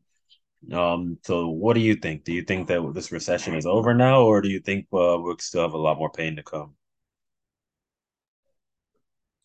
Um, 0.73 1.17
so 1.23 1.49
what 1.49 1.75
do 1.75 1.79
you 1.81 1.95
think? 1.95 2.23
Do 2.23 2.33
you 2.33 2.43
think 2.43 2.67
that 2.67 2.91
this 2.95 3.11
recession 3.11 3.55
is 3.55 3.65
over 3.67 3.93
now, 3.93 4.23
or 4.23 4.41
do 4.41 4.49
you 4.49 4.59
think 4.59 4.85
uh, 4.93 5.17
we'll 5.21 5.37
still 5.39 5.61
have 5.61 5.73
a 5.73 5.77
lot 5.77 5.99
more 5.99 6.11
pain 6.11 6.35
to 6.37 6.43
come? 6.43 6.75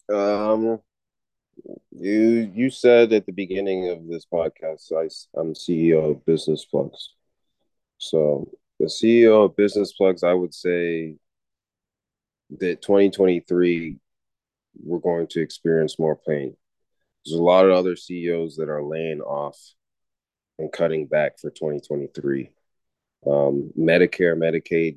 Um, 0.09 0.81
you 1.93 2.51
you 2.55 2.71
said 2.71 3.13
at 3.13 3.27
the 3.27 3.33
beginning 3.33 3.91
of 3.91 4.09
this 4.09 4.27
podcast, 4.27 4.93
I, 4.93 5.09
I'm 5.39 5.55
CEO 5.55 6.13
of 6.13 6.25
Business 6.25 6.65
Plugs. 6.65 7.15
So 8.01 8.51
the 8.79 8.87
CEO 8.87 9.45
of 9.45 9.57
Business 9.57 9.93
Plugs, 9.93 10.25
I 10.25 10.33
would 10.33 10.55
say 10.55 11.17
that 12.59 12.81
2023 12.83 13.99
we're 14.83 14.99
going 14.99 15.27
to 15.29 15.41
experience 15.41 15.99
more 15.99 16.17
pain. 16.17 16.57
There's 17.25 17.39
a 17.39 17.43
lot 17.43 17.67
of 17.67 17.73
other 17.73 17.97
CEOs 17.97 18.57
that 18.57 18.71
are 18.71 18.83
laying 18.83 19.21
off 19.21 19.59
and 20.59 20.73
cutting 20.73 21.07
back 21.07 21.39
for 21.39 21.51
2023. 21.51 22.51
Um, 23.27 23.71
Medicare, 23.79 24.35
Medicaid, 24.35 24.97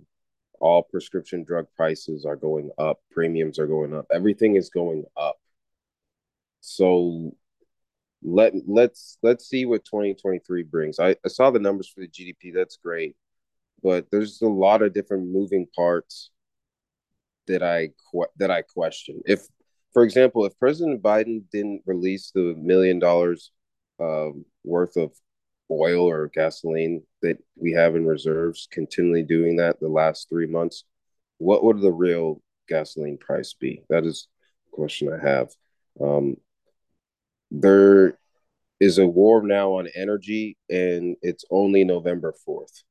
all 0.61 0.83
prescription 0.83 1.43
drug 1.43 1.67
prices 1.75 2.25
are 2.25 2.37
going 2.37 2.69
up, 2.77 3.01
premiums 3.11 3.59
are 3.59 3.67
going 3.67 3.93
up, 3.93 4.05
everything 4.13 4.55
is 4.55 4.69
going 4.69 5.03
up. 5.17 5.35
So 6.61 7.35
let 8.23 8.53
let's 8.67 9.17
let's 9.21 9.47
see 9.47 9.65
what 9.65 9.85
2023 9.85 10.63
brings. 10.63 10.99
I, 10.99 11.15
I 11.25 11.27
saw 11.27 11.51
the 11.51 11.59
numbers 11.59 11.89
for 11.89 12.01
the 12.01 12.07
GDP. 12.07 12.53
That's 12.53 12.77
great, 12.77 13.15
but 13.81 14.07
there's 14.11 14.41
a 14.41 14.47
lot 14.47 14.81
of 14.81 14.93
different 14.93 15.31
moving 15.31 15.67
parts 15.75 16.31
that 17.47 17.63
I 17.63 17.89
that 18.37 18.51
I 18.51 18.61
question. 18.61 19.21
If, 19.25 19.41
for 19.93 20.03
example, 20.03 20.45
if 20.45 20.57
President 20.59 21.01
Biden 21.01 21.43
didn't 21.51 21.83
release 21.85 22.31
the 22.31 22.55
million 22.57 22.99
dollars 22.99 23.51
um, 23.99 24.45
worth 24.63 24.95
of 24.95 25.11
oil 25.71 26.09
or 26.09 26.29
gasoline 26.33 27.03
that 27.21 27.37
we 27.55 27.73
have 27.73 27.95
in 27.95 28.05
reserves, 28.05 28.67
continually 28.71 29.23
doing 29.23 29.57
that 29.57 29.79
the 29.79 29.87
last 29.87 30.29
three 30.29 30.47
months, 30.47 30.83
what 31.37 31.63
would 31.63 31.81
the 31.81 31.91
real 31.91 32.41
gasoline 32.67 33.17
price 33.17 33.53
be? 33.53 33.83
That 33.89 34.05
is 34.05 34.27
a 34.71 34.75
question 34.75 35.11
I 35.11 35.25
have. 35.25 35.49
Um, 36.01 36.37
there 37.53 38.17
is 38.79 38.97
a 38.97 39.07
war 39.07 39.41
now 39.43 39.73
on 39.73 39.87
energy, 39.95 40.57
and 40.69 41.15
it's 41.21 41.45
only 41.51 41.85
November 41.85 42.33
fourth. 42.45 42.83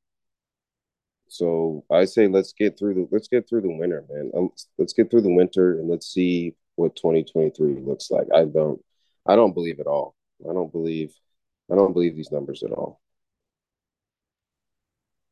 So 1.27 1.83
I 1.91 2.05
say 2.05 2.27
let's 2.27 2.53
get 2.53 2.77
through 2.79 2.93
the 2.95 3.07
let's 3.11 3.27
get 3.27 3.47
through 3.47 3.61
the 3.61 3.75
winter, 3.75 4.05
man. 4.09 4.31
Um, 4.35 4.49
let's 4.77 4.93
get 4.93 5.11
through 5.11 5.21
the 5.21 5.33
winter 5.33 5.79
and 5.79 5.89
let's 5.89 6.07
see 6.07 6.55
what 6.75 6.95
2023 6.95 7.81
looks 7.81 8.09
like. 8.11 8.27
I 8.33 8.45
don't 8.45 8.81
I 9.25 9.35
don't 9.35 9.53
believe 9.53 9.79
at 9.79 9.87
all. 9.87 10.15
I 10.49 10.53
don't 10.53 10.71
believe 10.71 11.13
I 11.71 11.75
don't 11.75 11.93
believe 11.93 12.15
these 12.15 12.31
numbers 12.31 12.63
at 12.63 12.71
all. 12.71 13.01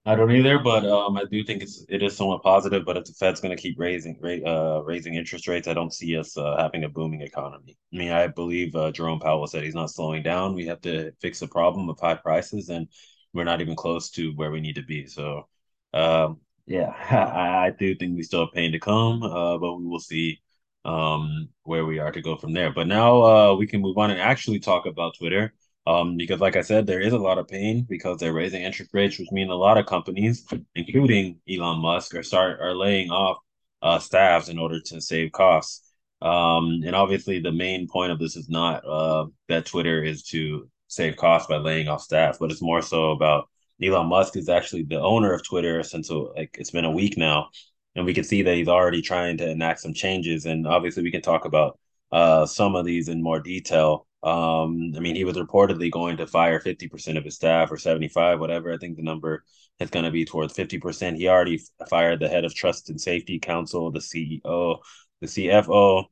I 0.03 0.15
don't 0.15 0.31
either, 0.31 0.57
but 0.57 0.83
um, 0.85 1.15
I 1.15 1.25
do 1.25 1.43
think 1.43 1.61
it's 1.61 1.85
it 1.87 2.01
is 2.01 2.17
somewhat 2.17 2.41
positive. 2.41 2.85
But 2.85 2.97
if 2.97 3.05
the 3.05 3.13
Fed's 3.13 3.39
going 3.39 3.55
to 3.55 3.61
keep 3.61 3.77
raising 3.77 4.19
rate 4.19 4.43
uh 4.43 4.81
raising 4.83 5.13
interest 5.13 5.47
rates, 5.47 5.67
I 5.67 5.75
don't 5.75 5.93
see 5.93 6.17
us 6.17 6.35
uh, 6.37 6.57
having 6.57 6.83
a 6.83 6.89
booming 6.89 7.21
economy. 7.21 7.77
I 7.93 7.97
mean, 7.97 8.11
I 8.11 8.25
believe 8.27 8.75
uh, 8.75 8.91
Jerome 8.91 9.19
Powell 9.19 9.45
said 9.45 9.63
he's 9.63 9.75
not 9.75 9.91
slowing 9.91 10.23
down. 10.23 10.55
We 10.55 10.65
have 10.65 10.81
to 10.81 11.11
fix 11.21 11.39
the 11.39 11.47
problem 11.47 11.87
of 11.89 11.99
high 11.99 12.15
prices, 12.15 12.69
and 12.69 12.87
we're 13.33 13.43
not 13.43 13.61
even 13.61 13.75
close 13.75 14.09
to 14.11 14.31
where 14.33 14.49
we 14.51 14.59
need 14.59 14.75
to 14.75 14.83
be. 14.83 15.05
So, 15.05 15.47
um, 15.93 16.39
yeah, 16.65 16.89
I, 17.11 17.67
I 17.67 17.69
do 17.69 17.93
think 17.95 18.15
we 18.15 18.23
still 18.23 18.45
have 18.45 18.53
pain 18.55 18.71
to 18.71 18.79
come, 18.79 19.21
uh, 19.23 19.57
but 19.59 19.75
we 19.75 19.85
will 19.85 19.99
see 19.99 20.41
um 20.83 21.47
where 21.63 21.85
we 21.85 21.99
are 21.99 22.11
to 22.11 22.21
go 22.23 22.35
from 22.35 22.53
there. 22.53 22.73
But 22.73 22.87
now 22.87 23.21
uh 23.23 23.55
we 23.55 23.67
can 23.67 23.81
move 23.81 23.97
on 23.99 24.09
and 24.09 24.19
actually 24.19 24.59
talk 24.59 24.87
about 24.87 25.15
Twitter. 25.17 25.53
Um, 25.87 26.15
because 26.15 26.39
like 26.39 26.55
I 26.55 26.61
said, 26.61 26.85
there 26.85 27.01
is 27.01 27.13
a 27.13 27.17
lot 27.17 27.39
of 27.39 27.47
pain 27.47 27.85
because 27.89 28.17
they're 28.19 28.33
raising 28.33 28.61
interest 28.61 28.91
rates, 28.93 29.17
which 29.17 29.31
mean 29.31 29.49
a 29.49 29.55
lot 29.55 29.77
of 29.77 29.87
companies, 29.87 30.45
including 30.75 31.39
Elon 31.49 31.79
Musk, 31.79 32.13
are 32.15 32.23
start 32.23 32.59
are 32.61 32.75
laying 32.75 33.09
off 33.09 33.37
uh, 33.81 33.99
staffs 33.99 34.49
in 34.49 34.59
order 34.59 34.79
to 34.79 35.01
save 35.01 35.31
costs. 35.31 35.91
Um, 36.21 36.81
and 36.85 36.95
obviously, 36.95 37.39
the 37.39 37.51
main 37.51 37.87
point 37.87 38.11
of 38.11 38.19
this 38.19 38.35
is 38.35 38.47
not 38.47 38.85
uh, 38.85 39.25
that 39.49 39.65
Twitter 39.65 40.03
is 40.03 40.23
to 40.25 40.69
save 40.87 41.15
costs 41.17 41.47
by 41.47 41.57
laying 41.57 41.87
off 41.87 42.01
staff, 42.01 42.37
but 42.39 42.51
it's 42.51 42.61
more 42.61 42.81
so 42.83 43.11
about 43.11 43.49
Elon 43.81 44.07
Musk 44.07 44.37
is 44.37 44.49
actually 44.49 44.83
the 44.83 44.99
owner 44.99 45.33
of 45.33 45.43
Twitter 45.43 45.81
since 45.81 46.11
uh, 46.11 46.31
like 46.33 46.55
it's 46.59 46.71
been 46.71 46.85
a 46.85 46.91
week 46.91 47.17
now, 47.17 47.49
and 47.95 48.05
we 48.05 48.13
can 48.13 48.23
see 48.23 48.43
that 48.43 48.55
he's 48.55 48.67
already 48.67 49.01
trying 49.01 49.37
to 49.37 49.49
enact 49.49 49.79
some 49.79 49.95
changes. 49.95 50.45
And 50.45 50.67
obviously, 50.67 51.01
we 51.01 51.11
can 51.11 51.23
talk 51.23 51.45
about 51.45 51.79
uh, 52.11 52.45
some 52.45 52.75
of 52.75 52.85
these 52.85 53.07
in 53.07 53.23
more 53.23 53.39
detail 53.39 54.05
um, 54.23 54.93
I 54.95 54.99
mean, 54.99 55.15
he 55.15 55.23
was 55.23 55.37
reportedly 55.37 55.91
going 55.91 56.17
to 56.17 56.27
fire 56.27 56.59
50% 56.59 57.17
of 57.17 57.23
his 57.23 57.35
staff 57.35 57.71
or 57.71 57.77
75, 57.77 58.39
whatever. 58.39 58.71
I 58.71 58.77
think 58.77 58.95
the 58.97 59.03
number 59.03 59.43
is 59.79 59.89
going 59.89 60.05
to 60.05 60.11
be 60.11 60.25
towards 60.25 60.53
50%. 60.53 61.17
He 61.17 61.27
already 61.27 61.59
fired 61.89 62.19
the 62.19 62.29
head 62.29 62.45
of 62.45 62.53
Trust 62.53 62.89
and 62.89 63.01
Safety 63.01 63.39
Council, 63.39 63.91
the 63.91 63.99
CEO, 63.99 64.77
the 65.21 65.27
CFO. 65.27 66.05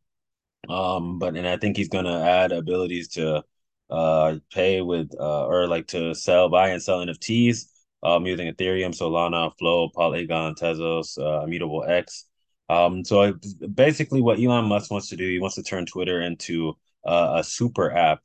Um, 0.67 1.19
but 1.19 1.35
and 1.35 1.47
I 1.47 1.57
think 1.57 1.77
he's 1.77 1.89
going 1.89 2.05
to 2.05 2.21
add 2.21 2.51
abilities 2.51 3.09
to 3.09 3.43
uh 3.89 4.35
pay 4.53 4.81
with 4.81 5.09
uh 5.19 5.47
or 5.47 5.67
like 5.67 5.87
to 5.87 6.13
sell, 6.13 6.47
buy 6.49 6.69
and 6.69 6.81
sell 6.81 6.99
NFTs 6.99 7.71
um 8.03 8.25
using 8.25 8.51
Ethereum, 8.53 8.95
Solana, 8.95 9.51
Flow, 9.57 9.89
Polygon, 9.95 10.55
Tezos, 10.55 11.17
uh, 11.17 11.43
Immutable 11.43 11.85
X. 11.87 12.25
Um, 12.69 13.03
so 13.03 13.23
I, 13.23 13.33
basically, 13.73 14.21
what 14.21 14.39
Elon 14.39 14.65
Musk 14.65 14.91
wants 14.91 15.09
to 15.09 15.15
do, 15.15 15.27
he 15.27 15.39
wants 15.39 15.55
to 15.55 15.63
turn 15.63 15.85
Twitter 15.87 16.21
into 16.21 16.77
uh, 17.05 17.35
a 17.37 17.43
super 17.43 17.91
app. 17.91 18.21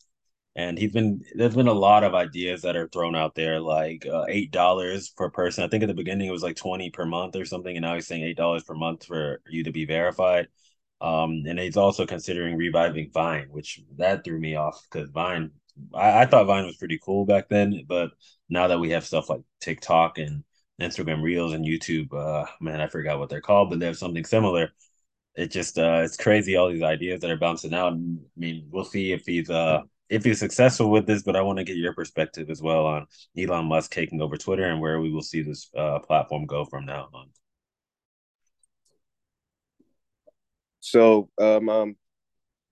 And 0.57 0.79
he's 0.79 0.93
been 0.93 1.23
there's 1.35 1.57
been 1.57 1.67
a 1.69 1.73
lot 1.73 2.05
of 2.05 2.15
ideas 2.15 2.63
that 2.63 2.77
are 2.77 2.89
thrown 2.89 3.17
out 3.17 3.35
there 3.35 3.61
like 3.61 4.07
uh, 4.07 4.25
eight 4.29 4.53
dollars 4.53 5.11
per 5.11 5.29
person. 5.31 5.65
I 5.65 5.69
think 5.69 5.83
at 5.83 5.89
the 5.89 5.95
beginning 5.95 6.29
it 6.29 6.33
was 6.33 6.45
like 6.45 6.57
20 6.57 6.91
per 6.91 7.05
month 7.07 7.35
or 7.37 7.45
something 7.45 7.77
and 7.77 7.83
now 7.85 7.95
he's 7.95 8.07
saying 8.07 8.23
eight 8.23 8.37
dollars 8.37 8.63
per 8.65 8.75
month 8.75 9.05
for 9.07 9.41
you 9.49 9.65
to 9.65 9.73
be 9.73 9.85
verified. 9.85 10.49
Um 11.01 11.43
and 11.49 11.59
he's 11.59 11.77
also 11.77 12.07
considering 12.07 12.57
reviving 12.57 13.11
vine 13.13 13.49
which 13.51 13.81
that 13.97 14.25
threw 14.25 14.39
me 14.41 14.55
off 14.55 14.81
because 14.91 15.11
vine 15.11 15.51
I, 15.95 16.23
I 16.23 16.27
thought 16.27 16.47
vine 16.47 16.67
was 16.67 16.77
pretty 16.77 16.99
cool 17.05 17.25
back 17.27 17.49
then 17.49 17.85
but 17.89 18.11
now 18.49 18.69
that 18.69 18.79
we 18.81 18.91
have 18.91 19.05
stuff 19.05 19.29
like 19.29 19.41
tiktok 19.61 20.19
and 20.19 20.45
instagram 20.81 21.23
reels 21.23 21.53
and 21.53 21.65
youtube 21.65 22.13
uh 22.15 22.47
man 22.61 22.81
i 22.81 22.87
forgot 22.87 23.19
what 23.19 23.29
they're 23.29 23.41
called 23.41 23.71
but 23.71 23.81
they 23.81 23.87
have 23.87 23.99
something 23.99 24.25
similar 24.25 24.73
it 25.37 25.51
just 25.51 25.79
uh 25.79 26.03
it's 26.05 26.17
crazy 26.17 26.57
all 26.57 26.71
these 26.71 26.83
ideas 26.83 27.21
that 27.21 27.31
are 27.31 27.37
bouncing 27.37 27.75
out. 27.75 27.93
And, 27.93 28.21
I 28.37 28.41
mean, 28.41 28.69
we'll 28.71 28.85
see 28.85 29.13
if 29.13 29.27
he's 29.27 29.51
uh 29.51 29.83
if 30.09 30.25
he's 30.25 30.39
successful 30.39 30.91
with 30.91 31.07
this, 31.07 31.23
but 31.23 31.37
I 31.37 31.43
want 31.43 31.59
to 31.59 31.65
get 31.65 31.77
your 31.77 31.95
perspective 31.95 32.51
as 32.51 32.63
well 32.63 32.87
on 32.87 33.07
Elon 33.37 33.67
Musk 33.67 33.91
taking 33.93 34.21
over 34.21 34.37
Twitter 34.37 34.65
and 34.65 34.81
where 34.81 35.01
we 35.01 35.11
will 35.11 35.23
see 35.23 35.43
this 35.43 35.71
uh, 35.77 35.99
platform 36.01 36.47
go 36.47 36.65
from 36.65 36.85
now 36.85 37.09
on. 37.13 37.31
So, 40.81 41.31
um, 41.41 41.69
um, 41.69 41.97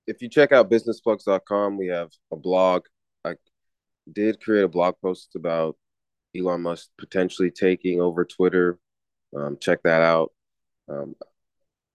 if 0.06 0.20
you 0.20 0.28
check 0.28 0.52
out 0.52 0.70
businessplugs.com, 0.70 1.78
we 1.78 1.88
have 1.88 2.10
a 2.30 2.36
blog. 2.36 2.84
I, 3.24 3.34
did 4.12 4.40
create 4.40 4.64
a 4.64 4.68
blog 4.68 4.96
post 5.00 5.34
about 5.36 5.76
Elon 6.36 6.62
Musk 6.62 6.88
potentially 6.98 7.50
taking 7.50 8.00
over 8.00 8.24
Twitter. 8.24 8.78
Um, 9.34 9.56
check 9.60 9.82
that 9.84 10.02
out. 10.02 10.32
Um, 10.88 11.14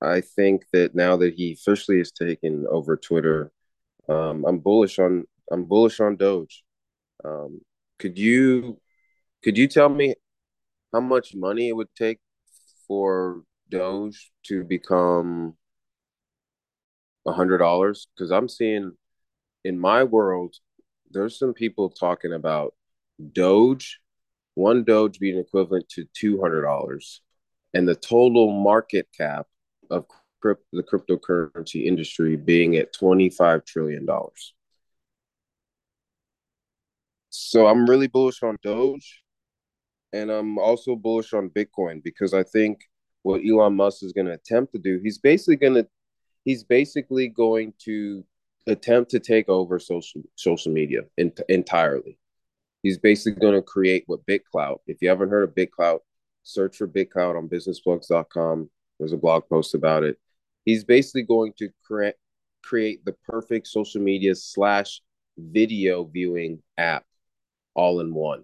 I 0.02 0.22
think 0.22 0.66
that 0.74 0.96
now 0.96 1.18
that 1.18 1.34
he 1.34 1.54
officially 1.54 1.98
has 1.98 2.12
taken 2.12 2.66
over 2.70 2.98
Twitter, 2.98 3.52
um, 4.08 4.46
I'm 4.46 4.60
bullish 4.60 5.00
on 5.00 5.26
I'm 5.52 5.66
bullish 5.66 6.00
on 6.00 6.18
Doge. 6.18 6.64
Um, 7.26 7.62
could 8.00 8.18
you 8.18 8.80
could 9.44 9.58
you 9.58 9.68
tell 9.68 9.90
me 9.90 10.16
how 10.94 11.00
much 11.00 11.36
money 11.36 11.70
it 11.70 11.76
would 11.76 11.94
take 11.96 12.20
for 12.88 13.44
Doge 13.70 14.32
to 14.44 14.64
become 14.64 15.56
a 17.26 17.32
hundred 17.34 17.58
dollars? 17.58 18.08
Because 18.16 18.32
I'm 18.32 18.50
seeing 18.50 18.94
in 19.64 19.80
my 19.80 20.04
world, 20.04 20.56
there's 21.10 21.40
some 21.40 21.54
people 21.54 21.90
talking 21.90 22.34
about 22.34 22.76
Doge, 23.32 24.00
one 24.54 24.84
Doge 24.84 25.20
being 25.20 25.40
equivalent 25.40 25.90
to 25.90 26.06
two 26.14 26.40
hundred 26.40 26.62
dollars, 26.62 27.22
and 27.74 27.88
the 27.88 27.96
total 27.96 28.52
market 28.52 29.08
cap 29.18 29.48
of 29.92 30.06
crypt- 30.42 30.66
the 30.74 30.84
cryptocurrency 30.84 31.86
industry 31.86 32.36
being 32.36 32.76
at 32.78 32.94
twenty 32.94 33.30
five 33.30 33.66
trillion 33.66 34.06
dollars. 34.06 34.54
So 37.30 37.68
I'm 37.68 37.86
really 37.86 38.08
bullish 38.08 38.42
on 38.44 38.58
Doge, 38.64 39.24
and 40.14 40.32
I'm 40.32 40.58
also 40.58 40.96
bullish 40.96 41.34
on 41.34 41.50
Bitcoin 41.50 42.04
because 42.04 42.34
I 42.34 42.44
think 42.44 42.80
what 43.24 43.42
Elon 43.46 43.76
Musk 43.76 44.04
is 44.04 44.14
going 44.14 44.28
to 44.28 44.34
attempt 44.34 44.74
to 44.74 44.80
do, 44.80 45.00
he's 45.04 45.18
basically 45.18 45.58
going 45.58 45.76
to 45.76 45.88
he's 46.46 46.64
basically 46.64 47.28
going 47.28 47.74
to 47.80 48.24
attempt 48.68 49.12
to 49.12 49.20
take 49.20 49.50
over 49.50 49.80
social 49.80 50.22
social 50.36 50.72
media 50.72 51.02
in, 51.18 51.32
entirely. 51.50 52.18
He's 52.84 52.98
basically 52.98 53.42
going 53.42 53.56
to 53.56 53.62
create 53.62 54.04
what 54.08 54.26
BitClout. 54.26 54.78
If 54.88 55.02
you 55.02 55.10
haven't 55.10 55.30
heard 55.30 55.44
of 55.44 55.56
BitClout, 55.56 56.00
search 56.44 56.78
for 56.78 56.88
BitClout 56.88 57.38
on 57.38 57.50
businessplugs.com. 57.50 58.70
There's 59.00 59.14
a 59.14 59.18
blog 59.18 59.48
post 59.50 59.76
about 59.76 60.04
it. 60.04 60.18
He's 60.66 60.84
basically 60.84 61.24
going 61.24 61.54
to 61.58 61.70
create 61.84 62.16
create 62.64 63.06
the 63.06 63.14
perfect 63.26 63.68
social 63.68 64.02
media 64.02 64.36
slash 64.36 65.02
video 65.38 66.04
viewing 66.04 66.62
app 66.78 67.06
all 67.76 68.02
in 68.02 68.14
one. 68.14 68.44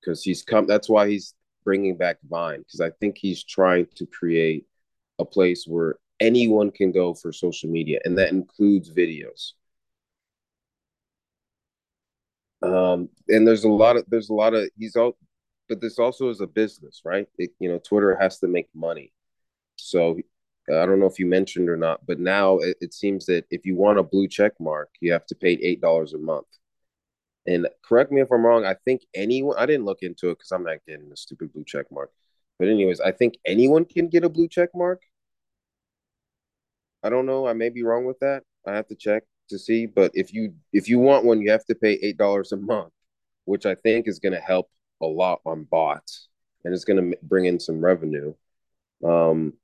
Because 0.00 0.22
he's 0.22 0.42
come. 0.42 0.66
That's 0.66 0.88
why 0.88 1.08
he's 1.08 1.34
bringing 1.64 1.96
back 1.96 2.18
Vine. 2.28 2.60
Because 2.60 2.80
I 2.80 2.90
think 2.90 3.18
he's 3.18 3.44
trying 3.44 3.86
to 3.96 4.06
create 4.06 4.66
a 5.18 5.24
place 5.24 5.64
where 5.66 5.96
anyone 6.18 6.70
can 6.70 6.92
go 6.92 7.14
for 7.14 7.32
social 7.32 7.70
media, 7.70 8.00
and 8.04 8.16
that 8.18 8.30
includes 8.30 8.90
videos. 8.90 9.52
Um, 12.62 13.08
and 13.28 13.46
there's 13.46 13.64
a 13.64 13.68
lot 13.68 13.96
of 13.96 14.04
there's 14.08 14.30
a 14.30 14.34
lot 14.34 14.54
of 14.54 14.68
he's 14.78 14.96
all, 14.96 15.16
but 15.68 15.80
this 15.80 15.98
also 15.98 16.28
is 16.28 16.40
a 16.40 16.46
business, 16.46 17.02
right? 17.04 17.26
It, 17.38 17.50
you 17.58 17.70
know, 17.70 17.78
Twitter 17.78 18.16
has 18.20 18.38
to 18.40 18.48
make 18.48 18.68
money. 18.74 19.12
So 19.84 20.18
I 20.68 20.86
don't 20.86 21.00
know 21.00 21.06
if 21.06 21.18
you 21.18 21.26
mentioned 21.26 21.68
or 21.68 21.76
not, 21.76 22.04
but 22.06 22.20
now 22.20 22.58
it, 22.58 22.76
it 22.80 22.94
seems 22.94 23.26
that 23.26 23.44
if 23.50 23.66
you 23.66 23.76
want 23.76 23.98
a 23.98 24.02
blue 24.02 24.28
check 24.28 24.52
mark, 24.60 24.90
you 25.00 25.12
have 25.12 25.26
to 25.26 25.34
pay 25.34 25.52
eight 25.52 25.80
dollars 25.80 26.12
a 26.14 26.18
month. 26.18 26.46
And 27.46 27.68
correct 27.82 28.12
me 28.12 28.20
if 28.20 28.30
I'm 28.30 28.44
wrong. 28.44 28.64
I 28.64 28.74
think 28.84 29.02
anyone 29.14 29.56
I 29.58 29.66
didn't 29.66 29.86
look 29.86 30.02
into 30.02 30.30
it 30.30 30.38
because 30.38 30.52
I'm 30.52 30.64
not 30.64 30.78
getting 30.86 31.10
a 31.12 31.16
stupid 31.16 31.52
blue 31.52 31.64
check 31.64 31.86
mark. 31.90 32.10
But 32.58 32.68
anyways, 32.68 33.00
I 33.00 33.12
think 33.12 33.38
anyone 33.46 33.84
can 33.86 34.08
get 34.08 34.24
a 34.24 34.28
blue 34.28 34.48
check 34.48 34.70
mark. 34.74 35.02
I 37.02 37.08
don't 37.08 37.26
know. 37.26 37.46
I 37.46 37.54
may 37.54 37.70
be 37.70 37.82
wrong 37.82 38.04
with 38.04 38.18
that. 38.20 38.42
I 38.66 38.74
have 38.74 38.86
to 38.88 38.94
check 38.94 39.24
to 39.48 39.58
see. 39.58 39.86
But 39.86 40.12
if 40.14 40.32
you 40.34 40.54
if 40.72 40.88
you 40.88 40.98
want 40.98 41.24
one, 41.24 41.40
you 41.40 41.50
have 41.50 41.64
to 41.66 41.74
pay 41.74 41.92
eight 42.02 42.18
dollars 42.18 42.52
a 42.52 42.56
month, 42.56 42.92
which 43.46 43.66
I 43.66 43.74
think 43.74 44.06
is 44.06 44.18
going 44.18 44.34
to 44.34 44.40
help 44.40 44.70
a 45.00 45.06
lot 45.06 45.40
on 45.46 45.64
bots 45.64 46.28
and 46.64 46.74
it's 46.74 46.84
going 46.84 47.12
to 47.12 47.18
bring 47.22 47.46
in 47.46 47.58
some 47.58 47.80
revenue. 47.80 48.34
Um, 49.04 49.54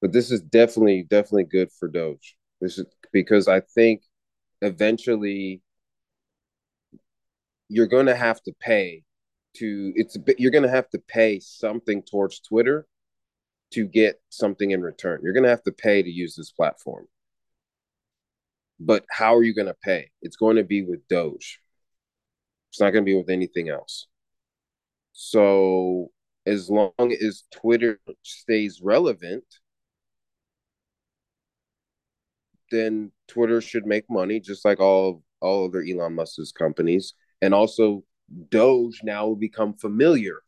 but 0.00 0.12
this 0.12 0.30
is 0.30 0.40
definitely 0.40 1.04
definitely 1.08 1.44
good 1.44 1.70
for 1.72 1.88
Doge. 1.88 2.36
This 2.60 2.78
is 2.78 2.86
because 3.12 3.48
I 3.48 3.60
think 3.60 4.02
eventually 4.62 5.62
you're 7.68 7.86
going 7.86 8.06
to 8.06 8.16
have 8.16 8.42
to 8.42 8.52
pay 8.60 9.04
to 9.56 9.92
it's 9.94 10.16
bit, 10.16 10.40
you're 10.40 10.50
going 10.50 10.64
to 10.64 10.70
have 10.70 10.88
to 10.90 10.98
pay 10.98 11.40
something 11.40 12.02
towards 12.02 12.40
Twitter 12.40 12.86
to 13.72 13.84
get 13.86 14.20
something 14.30 14.70
in 14.70 14.80
return. 14.82 15.20
You're 15.22 15.32
going 15.32 15.44
to 15.44 15.50
have 15.50 15.62
to 15.64 15.72
pay 15.72 16.02
to 16.02 16.10
use 16.10 16.34
this 16.36 16.50
platform. 16.50 17.06
But 18.80 19.04
how 19.10 19.34
are 19.34 19.42
you 19.42 19.54
going 19.54 19.66
to 19.66 19.76
pay? 19.82 20.10
It's 20.22 20.36
going 20.36 20.56
to 20.56 20.64
be 20.64 20.82
with 20.82 21.06
Doge. 21.08 21.60
It's 22.70 22.80
not 22.80 22.90
going 22.90 23.04
to 23.04 23.10
be 23.10 23.16
with 23.16 23.28
anything 23.28 23.68
else. 23.68 24.06
So 25.12 26.10
as 26.46 26.70
long 26.70 26.92
as 26.98 27.42
Twitter 27.52 27.98
stays 28.22 28.80
relevant, 28.82 29.44
then 32.70 33.12
Twitter 33.26 33.60
should 33.60 33.86
make 33.86 34.08
money 34.10 34.40
just 34.40 34.64
like 34.64 34.80
all 34.80 35.22
all 35.40 35.66
other 35.66 35.84
Elon 35.88 36.14
Musk's 36.14 36.52
companies. 36.52 37.14
And 37.40 37.54
also 37.54 38.04
Doge 38.50 39.00
now 39.02 39.26
will 39.26 39.36
become 39.36 39.74
familiar 39.74 40.42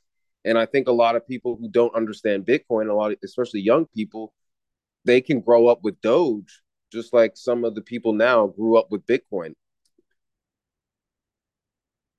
and 0.44 0.58
I 0.58 0.66
think 0.66 0.88
a 0.88 0.92
lot 0.92 1.16
of 1.16 1.26
people 1.26 1.56
who 1.56 1.68
don't 1.68 1.94
understand 1.94 2.46
Bitcoin, 2.46 2.88
a 2.88 2.94
lot, 2.94 3.12
of, 3.12 3.18
especially 3.22 3.60
young 3.60 3.86
people, 3.86 4.32
they 5.04 5.20
can 5.20 5.40
grow 5.40 5.66
up 5.66 5.80
with 5.82 6.00
Doge, 6.00 6.62
just 6.92 7.12
like 7.12 7.36
some 7.36 7.64
of 7.64 7.74
the 7.74 7.82
people 7.82 8.12
now 8.12 8.46
grew 8.46 8.78
up 8.78 8.90
with 8.90 9.06
Bitcoin. 9.06 9.54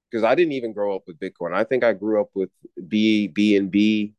Because 0.10 0.24
I 0.24 0.36
didn't 0.36 0.54
even 0.54 0.74
grow 0.74 0.96
up 0.96 1.04
with 1.08 1.20
Bitcoin. 1.20 1.54
I 1.54 1.64
think 1.64 1.84
I 1.84 1.94
grew 1.94 2.20
up 2.22 2.30
with 2.34 2.50
B 2.88 3.28
B 3.28 3.56
and 3.56 3.72
B. 3.72 4.14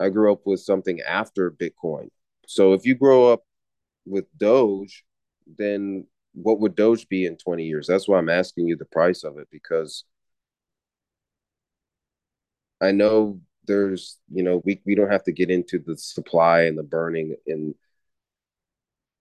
I 0.00 0.08
grew 0.08 0.32
up 0.32 0.46
with 0.46 0.60
something 0.60 1.00
after 1.00 1.50
Bitcoin. 1.50 2.08
So 2.46 2.74
if 2.74 2.86
you 2.86 2.94
grow 2.94 3.32
up 3.32 3.42
with 4.06 4.26
Doge, 4.38 5.04
then 5.58 6.06
what 6.34 6.60
would 6.60 6.76
Doge 6.76 7.08
be 7.08 7.26
in 7.26 7.36
20 7.36 7.64
years? 7.64 7.86
That's 7.86 8.08
why 8.08 8.18
I'm 8.18 8.28
asking 8.30 8.68
you 8.68 8.76
the 8.76 8.84
price 8.86 9.24
of 9.24 9.38
it 9.38 9.48
because 9.50 10.04
I 12.80 12.92
know 12.92 13.40
there's, 13.66 14.18
you 14.30 14.42
know, 14.42 14.62
we, 14.64 14.80
we 14.86 14.94
don't 14.94 15.10
have 15.10 15.24
to 15.24 15.32
get 15.32 15.50
into 15.50 15.78
the 15.78 15.96
supply 15.96 16.62
and 16.62 16.78
the 16.78 16.82
burning 16.82 17.34
and 17.46 17.74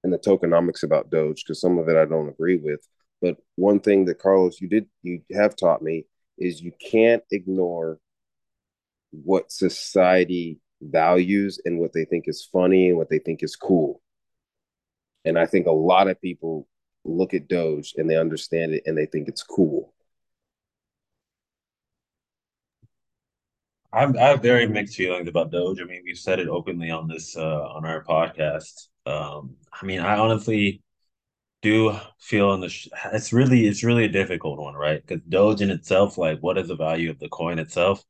and 0.03 0.13
the 0.13 0.19
tokenomics 0.19 0.83
about 0.83 1.09
Doge 1.09 1.43
because 1.43 1.59
some 1.59 1.77
of 1.79 1.89
it 1.89 1.97
I 1.97 2.05
don't 2.05 2.29
agree 2.29 2.57
with. 2.57 2.87
But 3.21 3.37
one 3.55 3.79
thing 3.79 4.05
that 4.05 4.19
Carlos 4.19 4.61
you 4.61 4.67
did 4.67 4.87
you 5.01 5.21
have 5.33 5.55
taught 5.55 5.81
me 5.81 6.05
is 6.37 6.61
you 6.61 6.71
can't 6.91 7.23
ignore 7.31 7.99
what 9.11 9.51
society 9.51 10.59
values 10.81 11.59
and 11.65 11.79
what 11.79 11.93
they 11.93 12.05
think 12.05 12.25
is 12.27 12.47
funny 12.51 12.89
and 12.89 12.97
what 12.97 13.09
they 13.09 13.19
think 13.19 13.41
is 13.43 13.55
cool. 13.55 14.01
And 15.25 15.37
I 15.39 15.45
think 15.45 15.67
a 15.67 15.71
lot 15.71 16.07
of 16.07 16.21
people 16.21 16.67
look 17.03 17.33
at 17.33 17.47
Doge 17.47 17.93
and 17.97 18.09
they 18.09 18.17
understand 18.17 18.73
it 18.73 18.83
and 18.85 18.97
they 18.97 19.05
think 19.05 19.27
it's 19.27 19.43
cool. 19.43 19.93
I'm, 23.93 24.17
I 24.17 24.23
have 24.23 24.41
very 24.41 24.67
mixed 24.67 24.95
feelings 24.97 25.29
about 25.29 25.51
Doge. 25.51 25.79
I 25.81 25.85
mean, 25.85 26.01
we've 26.05 26.17
said 26.17 26.39
it 26.39 26.49
openly 26.49 26.91
on 26.91 27.07
this 27.07 27.37
uh, 27.37 27.67
on 27.69 27.85
our 27.85 28.03
podcast. 28.03 28.87
Um, 29.05 29.55
I 29.71 29.85
mean, 29.85 29.99
I 30.01 30.17
honestly 30.17 30.81
do 31.61 31.97
feel 32.19 32.53
in 32.53 32.61
the 32.61 32.69
sh- 32.69 32.89
it's 33.13 33.33
really 33.33 33.67
it's 33.67 33.83
really 33.83 34.05
a 34.05 34.09
difficult 34.09 34.59
one, 34.59 34.75
right? 34.75 35.01
Because 35.05 35.23
Doge 35.29 35.61
in 35.61 35.71
itself, 35.71 36.17
like, 36.17 36.39
what 36.41 36.57
is 36.57 36.67
the 36.67 36.75
value 36.75 37.09
of 37.09 37.19
the 37.19 37.29
coin 37.29 37.59
itself? 37.59 38.03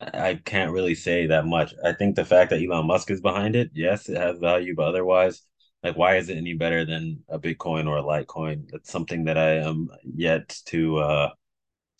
I, 0.00 0.30
I 0.30 0.34
can't 0.36 0.72
really 0.72 0.94
say 0.94 1.26
that 1.26 1.46
much. 1.46 1.74
I 1.84 1.92
think 1.92 2.16
the 2.16 2.24
fact 2.24 2.50
that 2.50 2.62
Elon 2.62 2.86
Musk 2.86 3.10
is 3.10 3.20
behind 3.20 3.56
it, 3.56 3.70
yes, 3.74 4.08
it 4.08 4.18
has 4.18 4.38
value, 4.38 4.74
but 4.76 4.88
otherwise, 4.88 5.42
like, 5.82 5.96
why 5.96 6.16
is 6.16 6.28
it 6.28 6.36
any 6.36 6.54
better 6.54 6.84
than 6.84 7.22
a 7.28 7.38
Bitcoin 7.38 7.86
or 7.86 7.98
a 7.98 8.02
Litecoin? 8.02 8.70
That's 8.70 8.90
something 8.90 9.24
that 9.24 9.38
I 9.38 9.56
am 9.58 9.90
yet 10.02 10.58
to 10.66 10.98
uh 10.98 11.30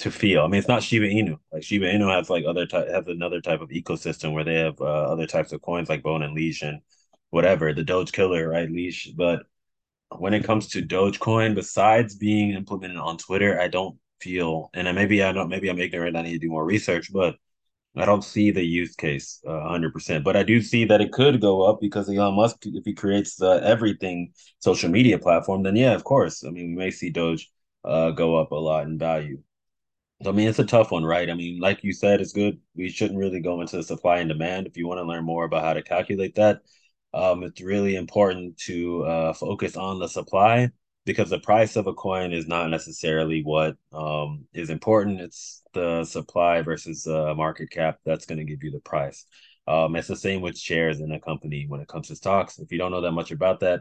to 0.01 0.11
feel. 0.11 0.43
I 0.43 0.49
mean, 0.49 0.59
it's 0.59 0.69
not 0.69 0.83
Shiba 0.83 1.07
Inu. 1.07 1.39
Like 1.53 1.63
Shiba 1.63 1.87
Inu 1.87 2.15
has 2.15 2.29
like 2.31 2.45
other 2.47 2.67
type 2.67 2.89
has 2.89 3.07
another 3.09 3.41
type 3.41 3.61
of 3.61 3.71
ecosystem 3.71 4.33
where 4.33 4.45
they 4.45 4.57
have 4.57 4.81
uh, 4.81 4.85
other 4.85 5.27
types 5.27 5.53
of 5.53 5.63
coins 5.63 5.89
like 5.89 6.03
Bone 6.03 6.23
and 6.23 6.39
and 6.63 6.81
whatever 7.31 7.73
the 7.73 7.85
Doge 7.85 8.13
Killer, 8.13 8.49
right? 8.49 8.71
Leash. 8.71 9.11
But 9.17 9.45
when 10.19 10.35
it 10.35 10.45
comes 10.45 10.69
to 10.69 10.83
Dogecoin, 10.83 11.55
besides 11.55 12.17
being 12.17 12.53
implemented 12.53 12.99
on 12.99 13.19
Twitter, 13.19 13.61
I 13.61 13.69
don't 13.69 13.99
feel, 14.21 14.71
and 14.75 14.93
maybe 14.95 15.23
I 15.23 15.33
don't, 15.33 15.49
maybe 15.49 15.69
I'm 15.69 15.81
ignorant. 15.81 16.17
I 16.17 16.23
need 16.23 16.35
to 16.35 16.39
do 16.39 16.49
more 16.49 16.65
research, 16.65 17.13
but 17.13 17.37
I 17.97 18.05
don't 18.05 18.23
see 18.23 18.51
the 18.51 18.63
use 18.65 18.95
case 18.95 19.41
uh, 19.47 19.53
100%. 19.53 20.25
But 20.25 20.37
I 20.37 20.43
do 20.43 20.61
see 20.61 20.85
that 20.85 21.01
it 21.01 21.13
could 21.13 21.41
go 21.41 21.63
up 21.63 21.81
because 21.81 22.09
Elon 22.09 22.35
Musk, 22.35 22.59
if 22.67 22.85
he 22.85 22.93
creates 22.93 23.37
the 23.37 23.61
everything 23.65 24.33
social 24.59 24.91
media 24.91 25.19
platform, 25.19 25.63
then 25.63 25.77
yeah, 25.77 25.95
of 25.95 26.05
course. 26.05 26.45
I 26.45 26.51
mean, 26.51 26.71
we 26.71 26.77
may 26.85 26.91
see 26.91 27.11
Doge 27.11 27.51
uh, 27.85 28.11
go 28.11 28.37
up 28.37 28.51
a 28.53 28.57
lot 28.57 28.85
in 28.87 28.99
value. 28.99 29.43
So, 30.23 30.31
I 30.31 30.33
mean, 30.33 30.49
it's 30.49 30.59
a 30.59 30.65
tough 30.65 30.91
one, 30.91 31.05
right? 31.05 31.29
I 31.29 31.35
mean, 31.35 31.61
like 31.61 31.85
you 31.85 31.93
said, 31.93 32.21
it's 32.21 32.33
good. 32.33 32.59
We 32.75 32.89
shouldn't 32.89 33.19
really 33.19 33.41
go 33.41 33.61
into 33.61 33.77
the 33.77 33.83
supply 33.83 34.19
and 34.19 34.29
demand. 34.29 34.67
If 34.67 34.77
you 34.77 34.87
want 34.87 34.99
to 34.99 35.05
learn 35.05 35.25
more 35.25 35.45
about 35.45 35.63
how 35.63 35.75
to 35.75 35.83
calculate 35.83 36.35
that, 36.37 36.61
um, 37.13 37.43
it's 37.43 37.61
really 37.61 37.97
important 37.97 38.57
to 38.61 39.05
uh, 39.05 39.33
focus 39.33 39.77
on 39.77 39.99
the 39.99 40.09
supply 40.09 40.71
because 41.07 41.31
the 41.31 41.39
price 41.39 41.77
of 41.77 41.87
a 41.87 41.95
coin 41.95 42.33
is 42.33 42.47
not 42.49 42.69
necessarily 42.69 43.43
what 43.43 43.77
um, 43.93 44.45
is 44.53 44.69
important. 44.69 45.21
It's 45.21 45.63
the 45.73 46.05
supply 46.05 46.61
versus 46.63 47.07
uh, 47.07 47.33
market 47.35 47.71
cap 47.71 47.99
that's 48.05 48.27
going 48.27 48.39
to 48.39 48.45
give 48.45 48.63
you 48.63 48.73
the 48.73 48.81
price. 48.81 49.25
Um, 49.69 49.97
it's 49.97 50.09
the 50.09 50.17
same 50.17 50.43
with 50.43 50.59
shares 50.59 51.01
in 51.01 51.13
a 51.13 51.21
company 51.21 51.65
when 51.69 51.81
it 51.81 51.89
comes 51.89 52.09
to 52.09 52.17
stocks. 52.17 52.59
If 52.59 52.73
you 52.73 52.79
don't 52.79 52.91
know 52.91 53.01
that 53.01 53.13
much 53.13 53.31
about 53.31 53.61
that, 53.61 53.81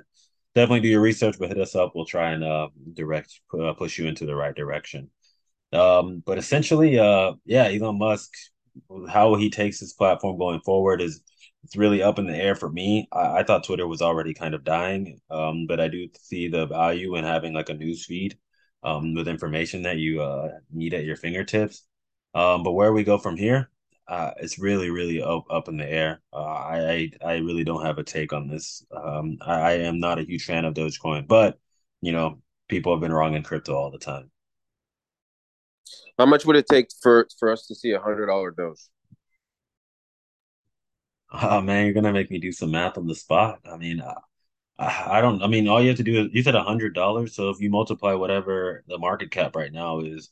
definitely 0.53 0.81
do 0.81 0.87
your 0.87 1.01
research, 1.01 1.37
but 1.39 1.49
hit 1.49 1.59
us 1.59 1.75
up. 1.75 1.93
We'll 1.95 2.05
try 2.05 2.31
and 2.31 2.43
uh, 2.43 2.69
direct 2.93 3.39
uh, 3.59 3.73
push 3.73 3.97
you 3.97 4.07
into 4.07 4.25
the 4.25 4.35
right 4.35 4.55
direction. 4.55 5.09
Um, 5.73 6.21
but 6.25 6.37
essentially, 6.37 6.99
uh, 6.99 7.33
yeah, 7.43 7.65
Elon 7.65 7.97
Musk, 7.97 8.31
how 9.09 9.33
he 9.35 9.49
takes 9.49 9.79
his 9.79 9.93
platform 9.93 10.37
going 10.37 10.61
forward 10.61 11.01
is 11.01 11.21
it's 11.65 11.75
really 11.75 12.03
up 12.03 12.19
in 12.19 12.27
the 12.27 12.35
air 12.35 12.55
for 12.55 12.69
me. 12.69 13.07
I, 13.11 13.39
I 13.39 13.43
thought 13.43 13.63
Twitter 13.63 13.87
was 13.87 14.01
already 14.01 14.33
kind 14.35 14.53
of 14.53 14.63
dying, 14.63 15.19
um, 15.31 15.65
but 15.67 15.79
I 15.79 15.87
do 15.87 16.07
see 16.19 16.47
the 16.47 16.67
value 16.67 17.15
in 17.15 17.23
having 17.25 17.53
like 17.53 17.69
a 17.69 17.73
news 17.73 18.05
feed 18.05 18.37
um, 18.83 19.15
with 19.15 19.27
information 19.27 19.81
that 19.83 19.97
you 19.97 20.21
uh, 20.21 20.49
need 20.71 20.93
at 20.93 21.05
your 21.05 21.15
fingertips. 21.15 21.83
Um, 22.35 22.61
but 22.63 22.73
where 22.73 22.93
we 22.93 23.03
go 23.03 23.17
from 23.17 23.35
here, 23.35 23.71
uh, 24.07 24.31
it's 24.37 24.59
really, 24.59 24.91
really 24.91 25.23
up, 25.23 25.45
up 25.49 25.67
in 25.67 25.77
the 25.77 25.91
air. 25.91 26.21
Uh, 26.31 26.43
I, 26.43 26.91
I, 26.91 27.11
I 27.25 27.37
really 27.37 27.63
don't 27.63 27.83
have 27.83 27.97
a 27.97 28.03
take 28.03 28.31
on 28.31 28.47
this. 28.47 28.85
Um, 28.95 29.37
I, 29.41 29.53
I 29.53 29.71
am 29.73 29.99
not 29.99 30.19
a 30.19 30.23
huge 30.23 30.45
fan 30.45 30.65
of 30.65 30.75
Dogecoin, 30.75 31.27
but 31.27 31.57
you 32.01 32.11
know, 32.11 32.41
people 32.69 32.93
have 32.93 33.01
been 33.01 33.13
wrong 33.13 33.33
in 33.33 33.41
crypto 33.41 33.73
all 33.75 33.89
the 33.89 33.97
time. 33.97 34.29
How 36.19 36.27
much 36.27 36.45
would 36.45 36.57
it 36.57 36.67
take 36.67 36.89
for 37.01 37.27
for 37.39 37.51
us 37.51 37.65
to 37.67 37.75
see 37.75 37.91
a 37.91 37.99
hundred 37.99 38.27
dollar 38.27 38.51
Doge? 38.51 38.87
Oh 41.41 41.61
man, 41.61 41.85
you're 41.85 41.93
gonna 41.93 42.11
make 42.13 42.31
me 42.31 42.39
do 42.39 42.51
some 42.51 42.71
math 42.71 42.97
on 42.97 43.05
the 43.07 43.13
spot. 43.15 43.59
I 43.65 43.77
mean, 43.77 43.99
uh, 44.01 44.15
I, 44.79 45.19
I 45.19 45.21
don't. 45.21 45.41
I 45.43 45.47
mean, 45.47 45.67
all 45.69 45.81
you 45.81 45.89
have 45.89 45.97
to 45.97 46.03
do 46.03 46.25
is 46.25 46.29
you 46.33 46.43
said 46.43 46.55
a 46.55 46.63
hundred 46.63 46.93
dollars. 46.95 47.35
So 47.35 47.49
if 47.51 47.61
you 47.61 47.69
multiply 47.71 48.13
whatever 48.13 48.83
the 48.87 48.97
market 48.99 49.31
cap 49.31 49.55
right 49.55 49.71
now 49.73 49.99
is 50.01 50.31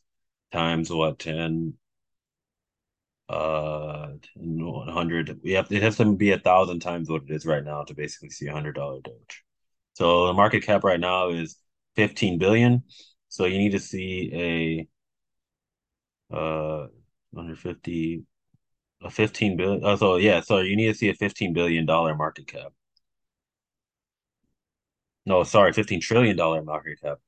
times 0.52 0.92
what 0.92 1.20
ten, 1.20 1.76
uh, 3.30 4.10
one 4.36 4.88
hundred. 4.90 5.40
We 5.44 5.54
have 5.54 5.72
it 5.72 5.82
has 5.84 5.98
to 5.98 6.16
be 6.16 6.32
a 6.32 6.40
thousand 6.40 6.80
times 6.82 7.10
what 7.10 7.24
it 7.24 7.32
is 7.32 7.46
right 7.46 7.64
now 7.64 7.84
to 7.84 7.94
basically 7.96 8.30
see 8.30 8.48
a 8.48 8.54
hundred 8.54 8.76
dollar 8.76 9.00
Doge. 9.02 9.44
So 9.94 10.28
the 10.28 10.34
market 10.34 10.64
cap 10.64 10.84
right 10.84 11.00
now 11.00 11.30
is 11.30 11.58
fifteen 11.96 12.38
billion. 12.40 12.84
So 13.30 13.46
you 13.46 13.58
need 13.58 13.72
to 13.72 13.80
see 13.80 14.88
a 16.32 16.36
uh 16.36 16.88
150 17.32 18.24
a 19.04 19.10
15 19.12 19.58
billion. 19.58 19.84
Oh, 19.84 19.96
so 19.96 20.16
yeah, 20.18 20.42
so 20.42 20.60
you 20.60 20.76
need 20.76 20.88
to 20.88 20.94
see 20.94 21.10
a 21.10 21.14
15 21.16 21.54
billion 21.54 21.86
dollar 21.86 22.16
market 22.16 22.48
cap. 22.48 22.74
No, 25.26 25.44
sorry, 25.44 25.74
15 25.74 26.00
trillion 26.00 26.38
dollar 26.38 26.64
market 26.64 27.02
cap 27.02 27.20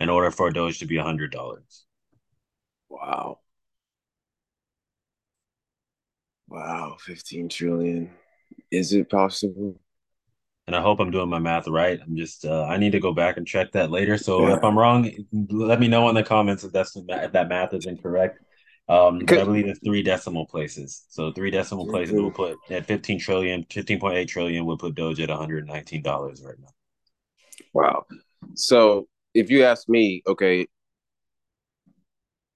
in 0.00 0.08
order 0.08 0.30
for 0.30 0.48
a 0.48 0.52
Doge 0.54 0.78
to 0.78 0.86
be 0.86 0.96
a 0.96 1.02
hundred 1.02 1.30
dollars. 1.32 1.84
Wow. 2.90 3.40
Wow, 6.48 6.96
15 6.98 7.48
trillion. 7.48 8.10
Is 8.70 8.92
it 8.92 9.08
possible? 9.10 9.80
And 10.66 10.76
I 10.76 10.82
hope 10.82 11.00
I'm 11.00 11.10
doing 11.10 11.30
my 11.30 11.38
math 11.38 11.66
right. 11.66 11.98
I'm 12.00 12.16
just 12.16 12.44
uh, 12.44 12.64
I 12.64 12.76
need 12.76 12.92
to 12.92 13.00
go 13.00 13.12
back 13.14 13.38
and 13.38 13.46
check 13.46 13.72
that 13.72 13.90
later. 13.90 14.18
So 14.18 14.44
Yeah. 14.44 14.54
if 14.54 14.62
I'm 14.62 14.78
wrong, 14.78 15.10
let 15.50 15.80
me 15.80 15.88
know 15.88 16.08
in 16.10 16.14
the 16.14 16.22
comments 16.22 16.62
if 16.62 16.72
that's 16.72 16.94
if 16.96 17.32
that 17.32 17.48
math 17.48 17.72
is 17.72 17.86
incorrect. 17.86 18.38
Um, 18.88 19.20
I 19.28 19.44
believe 19.44 19.66
it's 19.66 19.80
three 19.80 20.02
decimal 20.02 20.46
places. 20.46 21.04
So 21.10 21.30
three 21.30 21.50
decimal 21.50 21.86
places 21.88 22.14
will 22.14 22.30
put 22.30 22.56
at 22.70 22.86
15 22.86 23.18
trillion, 23.18 23.64
15.8 23.64 24.26
trillion 24.26 24.64
would 24.64 24.78
put 24.78 24.94
Doge 24.94 25.20
at 25.20 25.28
$119 25.28 26.44
right 26.44 26.54
now. 26.58 26.68
Wow. 27.74 28.06
So 28.54 29.06
if 29.34 29.50
you 29.50 29.64
ask 29.64 29.88
me, 29.90 30.22
okay, 30.26 30.66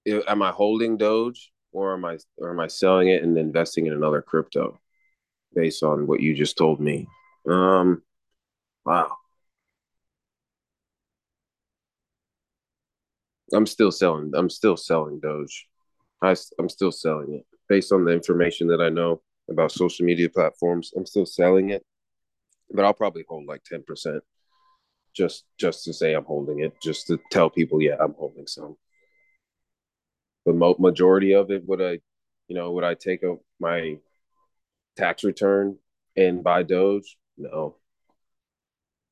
am 0.07 0.43
I 0.43 0.51
holding 0.51 0.97
Doge 0.97 1.53
or 1.71 1.95
am 1.95 2.05
I 2.07 2.19
or 2.39 2.51
am 2.51 2.61
I 2.61 2.67
selling 2.67 3.09
it 3.09 3.23
and 3.23 3.37
investing 3.37 3.87
in 3.87 3.93
another 3.93 4.23
crypto 4.23 4.81
based 5.55 5.83
on 5.83 6.07
what 6.07 6.21
you 6.21 6.35
just 6.35 6.57
told 6.57 6.81
me? 6.81 7.07
Um, 7.47 8.03
wow. 8.87 9.17
I'm 13.53 13.67
still 13.67 13.93
selling. 13.93 14.33
I'm 14.35 14.49
still 14.49 14.79
selling 14.79 15.21
Doge. 15.21 15.69
I, 16.23 16.35
I'm 16.59 16.69
still 16.69 16.93
selling 16.93 17.35
it 17.35 17.47
based 17.69 17.93
on 17.93 18.05
the 18.05 18.13
information 18.13 18.69
that 18.69 18.81
I 18.81 18.89
know 18.89 19.23
about 19.51 19.73
social 19.73 20.07
media 20.07 20.29
platforms. 20.29 20.93
I'm 20.97 21.07
still 21.07 21.27
selling 21.27 21.71
it, 21.71 21.85
but 22.73 22.85
I'll 22.85 22.95
probably 22.95 23.25
hold 23.29 23.47
like 23.47 23.63
10% 23.65 24.21
just 25.15 25.45
just 25.59 25.85
to 25.85 25.93
say 25.93 26.15
I'm 26.15 26.25
holding 26.25 26.61
it, 26.61 26.73
just 26.83 27.07
to 27.09 27.19
tell 27.31 27.51
people, 27.51 27.83
yeah, 27.83 27.97
I'm 28.01 28.15
holding 28.15 28.47
some. 28.47 28.77
The 30.47 30.53
mo- 30.53 30.77
majority 30.79 31.35
of 31.35 31.51
it, 31.51 31.67
would 31.67 31.81
I, 31.81 32.01
you 32.49 32.57
know, 32.57 32.73
would 32.73 32.85
I 32.85 32.95
take 32.95 33.23
a, 33.23 33.37
my 33.61 33.99
tax 34.97 35.25
return 35.25 35.79
and 36.17 36.43
buy 36.43 36.63
Doge? 36.63 37.17
No, 37.37 37.77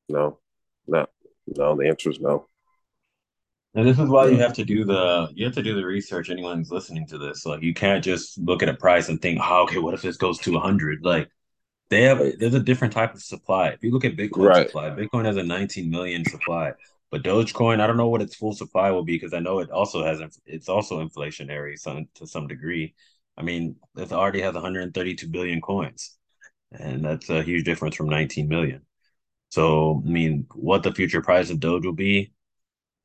no, 0.09 0.39
not 0.87 1.11
no. 1.47 1.77
The 1.77 1.89
answer 1.89 2.11
is 2.11 2.21
no. 2.21 2.47
And 3.75 3.87
this 3.87 3.99
is 4.01 4.09
why 4.09 4.29
you 4.29 4.39
have 4.39 4.55
to 4.55 4.65
do 4.65 4.85
the 4.85 5.29
you 5.35 5.45
have 5.45 5.55
to 5.55 5.63
do 5.63 5.75
the 5.75 5.87
research. 5.87 6.29
Anyone 6.29 6.59
who's 6.59 6.73
listening 6.73 7.07
to 7.09 7.19
this, 7.19 7.47
like 7.47 7.63
you 7.63 7.73
can't 7.73 8.03
just 8.03 8.37
look 8.39 8.63
at 8.63 8.69
a 8.69 8.75
price 8.75 9.09
and 9.09 9.21
think, 9.23 9.41
oh, 9.43 9.63
okay, 9.65 9.79
what 9.79 9.95
if 9.95 10.03
this 10.03 10.17
goes 10.17 10.39
to 10.41 10.53
100? 10.53 11.05
Like 11.05 11.29
they 11.91 12.03
have 12.03 12.19
there's 12.39 12.55
a 12.55 12.61
different 12.61 12.93
type 12.95 13.15
of 13.15 13.23
supply. 13.23 13.69
If 13.69 13.85
you 13.85 13.93
look 13.93 14.05
at 14.05 14.17
Bitcoin 14.17 14.47
Right. 14.49 14.67
supply, 14.67 14.91
Bitcoin 14.91 15.25
has 15.25 15.37
a 15.37 15.43
19 15.45 15.91
million 15.91 16.25
supply, 16.25 16.73
but 17.11 17.23
Dogecoin, 17.23 17.81
I 17.81 17.87
don't 17.87 17.97
know 17.97 18.09
what 18.09 18.23
its 18.23 18.37
full 18.37 18.55
supply 18.55 18.91
will 18.91 19.05
be 19.05 19.15
because 19.17 19.35
I 19.35 19.41
know 19.41 19.61
it 19.61 19.71
also 19.71 20.05
has 20.05 20.21
it's 20.47 20.69
also 20.69 21.07
inflationary 21.07 21.79
some 21.79 22.07
to 22.17 22.27
some 22.27 22.49
degree. 22.49 22.95
I 23.37 23.43
mean, 23.43 23.77
it 23.97 24.13
already 24.13 24.41
has 24.43 24.55
132 24.55 25.29
billion 25.29 25.61
coins, 25.61 26.19
and 26.73 27.05
that's 27.05 27.31
a 27.31 27.43
huge 27.43 27.65
difference 27.65 27.97
from 27.97 28.09
19 28.09 28.49
million. 28.49 28.83
So, 29.51 30.03
I 30.07 30.09
mean, 30.09 30.47
what 30.55 30.83
the 30.83 30.93
future 30.95 31.23
price 31.23 31.51
of 31.51 31.61
Doge 31.61 31.85
will 31.85 31.93
be, 31.93 32.33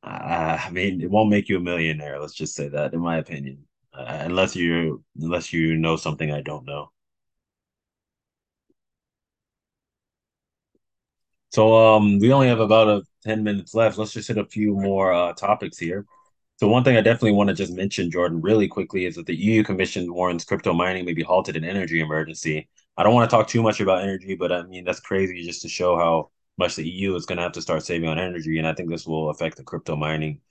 uh, 0.05 0.59
I 0.67 0.69
mean, 0.71 1.01
it 1.01 1.09
won't 1.11 1.29
make 1.29 1.49
you 1.49 1.57
a 1.57 1.59
millionaire. 1.59 2.19
Let's 2.19 2.33
just 2.35 2.55
say 2.55 2.69
that, 2.69 2.93
in 2.93 2.99
my 3.01 3.17
opinion, 3.17 3.65
uh, 3.93 4.05
unless 4.21 4.55
you 4.55 5.03
unless 5.19 5.53
you 5.53 5.75
know 5.77 5.95
something 5.97 6.31
I 6.31 6.41
don't 6.41 6.65
know. 6.65 6.91
So 11.51 11.75
um, 11.77 12.19
we 12.19 12.33
only 12.33 12.47
have 12.47 12.59
about 12.59 12.87
a 12.89 13.03
10 13.23 13.43
minutes 13.43 13.73
left. 13.73 13.97
Let's 13.97 14.11
just 14.13 14.27
hit 14.27 14.37
a 14.37 14.45
few 14.45 14.75
more 14.75 15.13
uh, 15.13 15.33
topics 15.33 15.77
here. 15.77 16.05
So 16.57 16.67
one 16.67 16.83
thing 16.83 16.97
I 16.97 17.01
definitely 17.01 17.33
want 17.33 17.49
to 17.49 17.53
just 17.55 17.73
mention, 17.73 18.11
Jordan, 18.11 18.41
really 18.41 18.67
quickly, 18.67 19.05
is 19.05 19.15
that 19.15 19.25
the 19.25 19.35
EU 19.35 19.63
Commission 19.63 20.13
warns 20.13 20.45
crypto 20.45 20.73
mining 20.73 21.05
may 21.05 21.13
be 21.13 21.23
halted 21.23 21.55
in 21.57 21.63
energy 21.65 21.99
emergency. 21.99 22.69
I 22.97 23.03
don't 23.03 23.13
want 23.13 23.29
to 23.29 23.35
talk 23.35 23.47
too 23.47 23.61
much 23.61 23.81
about 23.81 24.03
energy, 24.03 24.35
but 24.35 24.51
I 24.51 24.63
mean 24.63 24.85
that's 24.85 24.99
crazy 25.01 25.43
just 25.45 25.61
to 25.63 25.69
show 25.69 25.97
how 25.97 26.31
much 26.57 26.75
the 26.75 26.87
EU 26.87 27.15
is 27.15 27.25
going 27.25 27.37
to 27.37 27.43
have 27.43 27.53
to 27.53 27.61
start 27.61 27.83
saving 27.83 28.09
on 28.09 28.19
energy, 28.19 28.57
and 28.57 28.67
I 28.67 28.73
think 28.73 28.89
this 28.89 29.05
will 29.05 29.29
affect 29.29 29.57
the 29.57 29.63
crypto 29.63 29.95
mining 29.95 30.41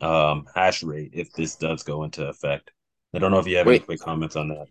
um, 0.00 0.46
hash 0.54 0.82
rate 0.82 1.10
if 1.14 1.32
this 1.32 1.56
does 1.56 1.82
go 1.82 2.04
into 2.04 2.26
effect. 2.26 2.70
I 3.14 3.18
don't 3.18 3.30
know 3.30 3.38
if 3.38 3.46
you 3.46 3.56
have 3.56 3.66
any 3.66 3.78
quick 3.78 4.00
comments 4.00 4.36
on 4.36 4.48
that. 4.48 4.66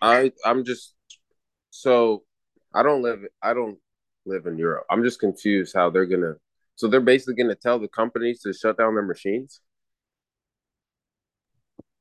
I 0.00 0.32
I'm 0.44 0.64
just 0.64 0.94
so 1.70 2.22
I 2.72 2.82
don't 2.82 3.02
live 3.02 3.20
I 3.42 3.54
don't 3.54 3.78
live 4.24 4.46
in 4.46 4.56
Europe. 4.56 4.84
I'm 4.90 5.02
just 5.02 5.20
confused 5.20 5.74
how 5.74 5.90
they're 5.90 6.06
gonna. 6.06 6.34
So 6.76 6.88
they're 6.88 7.00
basically 7.00 7.34
gonna 7.34 7.54
tell 7.54 7.78
the 7.78 7.88
companies 7.88 8.40
to 8.42 8.52
shut 8.52 8.78
down 8.78 8.94
their 8.94 9.04
machines. 9.04 9.60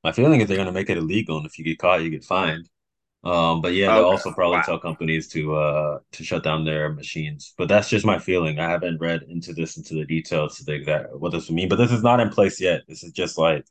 My 0.05 0.11
feeling 0.11 0.39
is 0.39 0.47
they're 0.47 0.55
going 0.55 0.67
to 0.67 0.71
make 0.71 0.91
it 0.91 0.97
illegal, 0.99 1.37
and 1.37 1.47
if 1.47 1.57
you 1.57 1.65
get 1.65 1.79
caught, 1.79 2.03
you 2.03 2.11
get 2.11 2.23
fined. 2.23 2.69
Um, 3.25 3.61
but 3.61 3.73
yeah, 3.73 3.91
they'll 3.91 4.05
also 4.05 4.31
probably 4.31 4.59
Wow. 4.59 4.63
tell 4.63 4.79
companies 4.79 5.27
to 5.29 5.55
uh 5.55 5.99
to 6.13 6.23
shut 6.23 6.43
down 6.43 6.63
their 6.63 6.93
machines. 6.93 7.53
But 7.57 7.67
that's 7.69 7.89
just 7.89 8.05
my 8.05 8.19
feeling. 8.19 8.59
I 8.59 8.69
haven't 8.69 8.99
read 9.01 9.23
into 9.27 9.53
this 9.53 9.77
into 9.77 9.95
the 9.95 10.05
details 10.05 10.57
to 10.57 10.63
the 10.65 10.73
exact 10.73 11.15
what 11.15 11.31
this 11.31 11.47
would 11.49 11.55
mean. 11.55 11.69
But 11.69 11.77
this 11.77 11.91
is 11.91 12.03
not 12.03 12.19
in 12.19 12.29
place 12.29 12.61
yet. 12.61 12.83
This 12.87 13.03
is 13.03 13.11
just 13.11 13.37
like 13.37 13.65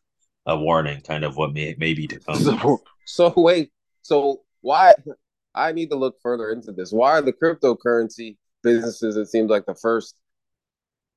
a 0.47 0.59
warning, 0.59 1.01
kind 1.03 1.25
of 1.25 1.37
what 1.37 1.53
may 1.55 1.75
maybe 1.79 2.09
to 2.09 2.19
come. 2.21 2.37
So 2.45 2.83
so 3.05 3.33
wait. 3.37 3.71
So 4.03 4.43
why? 4.61 4.95
I 5.55 5.73
need 5.73 5.91
to 5.91 5.97
look 5.97 6.21
further 6.21 6.51
into 6.53 6.73
this. 6.73 6.93
Why 6.93 7.13
are 7.13 7.23
the 7.23 7.33
cryptocurrency 7.33 8.37
businesses? 8.63 9.17
It 9.17 9.27
seems 9.27 9.51
like 9.51 9.67
the 9.67 9.75
first 9.75 10.17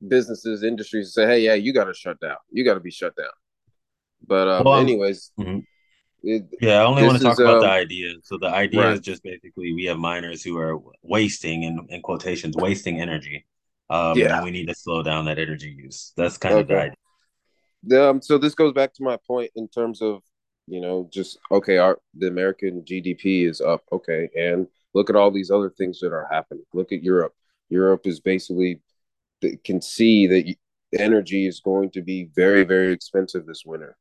businesses 0.08 0.64
industries 0.64 1.08
to 1.08 1.12
say, 1.12 1.26
"Hey, 1.28 1.40
yeah, 1.42 1.54
you 1.56 1.74
got 1.74 1.86
to 1.86 1.94
shut 1.94 2.20
down. 2.20 2.38
You 2.52 2.64
got 2.64 2.76
to 2.76 2.80
be 2.80 2.92
shut 2.92 3.16
down." 3.16 3.32
But 4.26 4.48
um, 4.48 4.66
Well, 4.66 4.80
anyways, 4.80 5.32
mhm. 5.40 5.66
It, 6.28 6.44
Yeah, 6.60 6.82
I 6.82 6.86
only 6.86 7.04
want 7.04 7.18
to 7.18 7.24
talk 7.24 7.38
is 7.38 7.40
about 7.40 7.60
the 7.60 7.68
um 7.68 7.68
idea. 7.68 8.14
So 8.24 8.38
the 8.38 8.48
idea 8.50 8.88
right. 8.88 8.94
is 8.94 9.02
just 9.02 9.24
basically 9.24 9.74
we 9.74 9.86
have 9.86 9.98
miners 10.00 10.44
who 10.44 10.58
are 10.58 10.80
wasting 11.04 11.64
in, 11.64 11.86
in 11.90 12.02
quotations, 12.02 12.56
wasting 12.58 13.00
energy. 13.00 13.46
Um, 13.90 14.24
and 14.24 14.26
Yeah. 14.26 14.42
we 14.42 14.52
need 14.52 14.68
to 14.68 14.76
slow 14.76 15.04
down 15.04 15.26
that 15.26 15.40
energy 15.40 15.70
use. 15.78 16.14
That's 16.18 16.38
kind 16.38 16.60
of 16.60 16.68
the 16.68 16.76
Okay. 16.76 16.80
idea. 16.80 16.96
Um, 18.10 18.22
so 18.22 18.38
this 18.38 18.56
goes 18.56 18.74
back 18.74 18.94
to 18.96 19.04
my 19.04 19.18
point 19.28 19.52
in 19.56 19.68
terms 19.68 20.02
of, 20.02 20.22
you 20.68 20.82
know, 20.82 21.10
just 21.14 21.38
okay, 21.52 21.78
our 21.78 22.00
the 22.18 22.28
American 22.28 22.84
GDP 22.86 23.46
is 23.46 23.62
up, 23.62 23.84
okay, 23.92 24.30
and 24.38 24.68
look 24.94 25.10
at 25.10 25.16
all 25.16 25.32
these 25.32 25.52
other 25.52 25.70
things 25.70 26.00
that 26.00 26.12
are 26.12 26.28
happening. 26.32 26.64
Look 26.74 26.92
at 26.92 27.04
Europe. 27.04 27.34
Europe 27.70 28.06
is 28.08 28.20
basically 28.20 28.82
can 29.64 29.82
see 29.82 30.28
that 30.28 30.56
energy 31.00 31.48
is 31.48 31.62
going 31.62 31.92
to 31.92 32.02
be 32.02 32.30
very, 32.36 32.64
very 32.64 32.92
expensive 32.94 33.46
this 33.46 33.64
winter. 33.66 33.98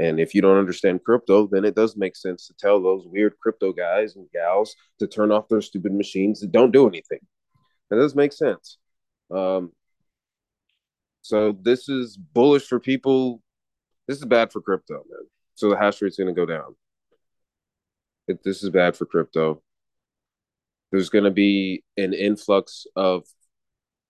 And 0.00 0.18
if 0.18 0.34
you 0.34 0.40
don't 0.40 0.56
understand 0.56 1.04
crypto, 1.04 1.46
then 1.46 1.66
it 1.66 1.74
does 1.74 1.94
make 1.94 2.16
sense 2.16 2.46
to 2.46 2.54
tell 2.58 2.82
those 2.82 3.04
weird 3.06 3.38
crypto 3.38 3.70
guys 3.70 4.16
and 4.16 4.26
gals 4.32 4.74
to 4.98 5.06
turn 5.06 5.30
off 5.30 5.48
their 5.48 5.60
stupid 5.60 5.92
machines 5.92 6.40
that 6.40 6.52
don't 6.52 6.72
do 6.72 6.88
anything. 6.88 7.18
That 7.90 7.96
does 7.96 8.14
make 8.14 8.32
sense. 8.32 8.78
Um, 9.30 9.72
so 11.20 11.52
this 11.60 11.90
is 11.90 12.16
bullish 12.16 12.66
for 12.66 12.80
people. 12.80 13.42
This 14.08 14.16
is 14.16 14.24
bad 14.24 14.50
for 14.50 14.62
crypto, 14.62 14.94
man. 14.94 15.28
So 15.54 15.68
the 15.68 15.76
hash 15.76 16.00
rate's 16.00 16.16
going 16.16 16.34
to 16.34 16.40
go 16.40 16.46
down. 16.46 16.74
This 18.42 18.62
is 18.62 18.70
bad 18.70 18.96
for 18.96 19.04
crypto. 19.04 19.62
There's 20.90 21.10
going 21.10 21.24
to 21.24 21.30
be 21.30 21.84
an 21.98 22.14
influx 22.14 22.86
of 22.96 23.24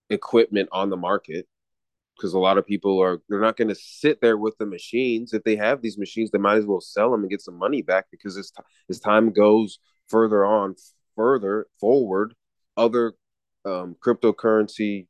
equipment 0.08 0.68
on 0.70 0.88
the 0.88 0.96
market 0.96 1.48
because 2.20 2.34
a 2.34 2.38
lot 2.38 2.58
of 2.58 2.66
people 2.66 3.02
are 3.02 3.22
they're 3.28 3.40
not 3.40 3.56
going 3.56 3.68
to 3.68 3.74
sit 3.74 4.20
there 4.20 4.36
with 4.36 4.56
the 4.58 4.66
machines. 4.66 5.32
If 5.32 5.42
they 5.44 5.56
have 5.56 5.80
these 5.80 5.96
machines 5.96 6.30
they 6.30 6.38
might 6.38 6.58
as 6.58 6.66
well 6.66 6.80
sell 6.80 7.10
them 7.10 7.22
and 7.22 7.30
get 7.30 7.40
some 7.40 7.58
money 7.58 7.82
back 7.82 8.06
because 8.10 8.36
as, 8.36 8.50
t- 8.50 8.62
as 8.90 9.00
time 9.00 9.32
goes 9.32 9.78
further 10.08 10.44
on 10.44 10.74
further 11.16 11.66
forward 11.80 12.34
other 12.76 13.14
um, 13.64 13.96
cryptocurrency 14.04 15.06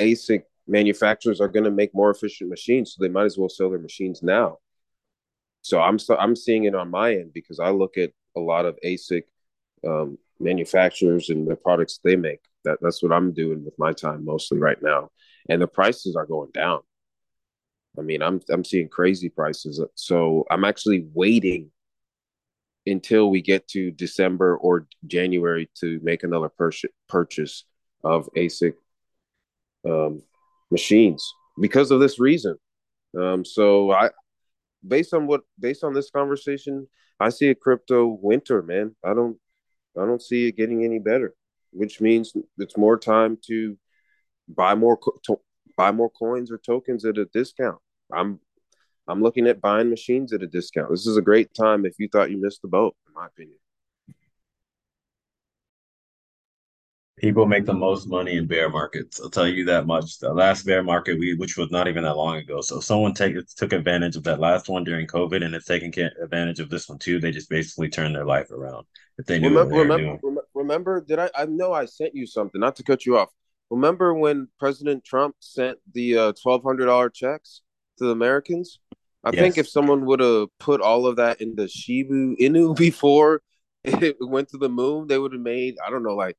asic 0.00 0.42
manufacturers 0.66 1.40
are 1.40 1.48
going 1.48 1.64
to 1.64 1.70
make 1.70 1.94
more 1.94 2.10
efficient 2.10 2.50
machines 2.50 2.94
so 2.94 3.02
they 3.02 3.08
might 3.08 3.24
as 3.24 3.38
well 3.38 3.48
sell 3.48 3.70
their 3.70 3.78
machines 3.78 4.22
now. 4.22 4.58
So 5.62 5.80
i'm 5.80 5.98
so, 5.98 6.16
i'm 6.16 6.34
seeing 6.34 6.64
it 6.64 6.74
on 6.74 6.90
my 6.90 7.14
end 7.14 7.32
because 7.32 7.60
i 7.60 7.70
look 7.70 7.96
at 7.96 8.10
a 8.36 8.40
lot 8.40 8.66
of 8.66 8.78
asic 8.84 9.24
um, 9.86 10.18
manufacturers 10.40 11.30
and 11.30 11.48
the 11.48 11.56
products 11.56 12.00
they 12.02 12.16
make. 12.16 12.40
That 12.64 12.78
that's 12.82 13.02
what 13.02 13.12
i'm 13.12 13.32
doing 13.32 13.64
with 13.64 13.78
my 13.78 13.92
time 13.92 14.24
mostly 14.24 14.58
right 14.58 14.82
now 14.82 15.10
and 15.48 15.60
the 15.60 15.66
prices 15.66 16.16
are 16.16 16.26
going 16.26 16.50
down. 16.52 16.80
I 17.98 18.02
mean, 18.02 18.22
I'm 18.22 18.40
I'm 18.50 18.64
seeing 18.64 18.88
crazy 18.88 19.28
prices. 19.28 19.80
So 19.94 20.44
I'm 20.50 20.64
actually 20.64 21.06
waiting 21.14 21.70
until 22.86 23.30
we 23.30 23.42
get 23.42 23.66
to 23.68 23.90
December 23.90 24.56
or 24.56 24.86
January 25.06 25.68
to 25.80 26.00
make 26.02 26.22
another 26.22 26.48
pur- 26.48 26.70
purchase 27.08 27.64
of 28.04 28.28
ASIC 28.36 28.74
um, 29.84 30.22
machines 30.70 31.24
because 31.60 31.90
of 31.90 32.00
this 32.00 32.18
reason. 32.20 32.56
Um, 33.18 33.44
so 33.44 33.90
I, 33.90 34.10
based 34.86 35.14
on 35.14 35.26
what, 35.26 35.42
based 35.58 35.82
on 35.82 35.94
this 35.94 36.10
conversation, 36.10 36.86
I 37.18 37.30
see 37.30 37.48
a 37.48 37.54
crypto 37.54 38.06
winter, 38.06 38.62
man. 38.62 38.94
I 39.04 39.14
don't, 39.14 39.36
I 39.98 40.04
don't 40.04 40.22
see 40.22 40.48
it 40.48 40.56
getting 40.56 40.84
any 40.84 40.98
better, 40.98 41.34
which 41.72 42.00
means 42.00 42.34
it's 42.58 42.76
more 42.76 42.98
time 42.98 43.38
to 43.46 43.76
buy 44.48 44.74
more 44.74 44.98
to, 45.24 45.40
buy 45.76 45.92
more 45.92 46.10
coins 46.10 46.50
or 46.50 46.58
tokens 46.58 47.04
at 47.04 47.18
a 47.18 47.26
discount. 47.26 47.78
I'm 48.12 48.40
I'm 49.08 49.22
looking 49.22 49.46
at 49.46 49.60
buying 49.60 49.90
machines 49.90 50.32
at 50.32 50.42
a 50.42 50.46
discount. 50.46 50.90
This 50.90 51.06
is 51.06 51.16
a 51.16 51.22
great 51.22 51.54
time 51.54 51.86
if 51.86 51.94
you 51.98 52.08
thought 52.08 52.30
you 52.30 52.40
missed 52.40 52.62
the 52.62 52.68
boat, 52.68 52.96
in 53.06 53.14
my 53.14 53.26
opinion. 53.26 53.58
People 57.18 57.46
make 57.46 57.64
the 57.64 57.72
most 57.72 58.08
money 58.08 58.36
in 58.36 58.46
bear 58.46 58.68
markets. 58.68 59.18
I'll 59.18 59.30
tell 59.30 59.48
you 59.48 59.64
that 59.66 59.86
much. 59.86 60.18
The 60.18 60.34
last 60.34 60.66
bear 60.66 60.82
market, 60.82 61.18
we 61.18 61.34
which 61.34 61.56
was 61.56 61.70
not 61.70 61.88
even 61.88 62.04
that 62.04 62.16
long 62.16 62.36
ago. 62.36 62.60
So 62.60 62.78
someone 62.78 63.14
take 63.14 63.36
took 63.56 63.72
advantage 63.72 64.16
of 64.16 64.24
that 64.24 64.38
last 64.38 64.68
one 64.68 64.84
during 64.84 65.06
COVID, 65.06 65.42
and 65.42 65.54
it's 65.54 65.64
taking 65.64 65.94
advantage 66.22 66.60
of 66.60 66.68
this 66.68 66.90
one 66.90 66.98
too. 66.98 67.18
They 67.18 67.30
just 67.30 67.48
basically 67.48 67.88
turned 67.88 68.14
their 68.14 68.26
life 68.26 68.50
around 68.50 68.86
if 69.16 69.24
they 69.24 69.38
knew 69.38 69.48
remember, 69.48 69.76
remember. 69.76 70.42
Remember, 70.52 71.00
did 71.00 71.18
I? 71.18 71.30
I 71.34 71.46
know 71.46 71.72
I 71.72 71.86
sent 71.86 72.14
you 72.14 72.26
something. 72.26 72.60
Not 72.60 72.76
to 72.76 72.82
cut 72.82 73.06
you 73.06 73.16
off. 73.16 73.30
Remember 73.70 74.14
when 74.14 74.48
President 74.58 75.04
Trump 75.04 75.36
sent 75.40 75.78
the 75.92 76.16
uh, 76.16 76.32
twelve 76.40 76.62
hundred 76.62 76.86
dollar 76.86 77.10
checks 77.10 77.62
to 77.98 78.04
the 78.04 78.10
Americans? 78.10 78.78
I 79.24 79.30
yes. 79.32 79.40
think 79.40 79.58
if 79.58 79.68
someone 79.68 80.06
would 80.06 80.20
have 80.20 80.48
put 80.60 80.80
all 80.80 81.06
of 81.06 81.16
that 81.16 81.40
into 81.40 81.66
Shiba 81.66 82.36
Inu 82.36 82.76
before 82.78 83.42
it 83.82 84.16
went 84.20 84.50
to 84.50 84.58
the 84.58 84.68
moon, 84.68 85.08
they 85.08 85.18
would 85.18 85.32
have 85.32 85.40
made 85.40 85.76
I 85.84 85.90
don't 85.90 86.02
know 86.02 86.14
like 86.14 86.36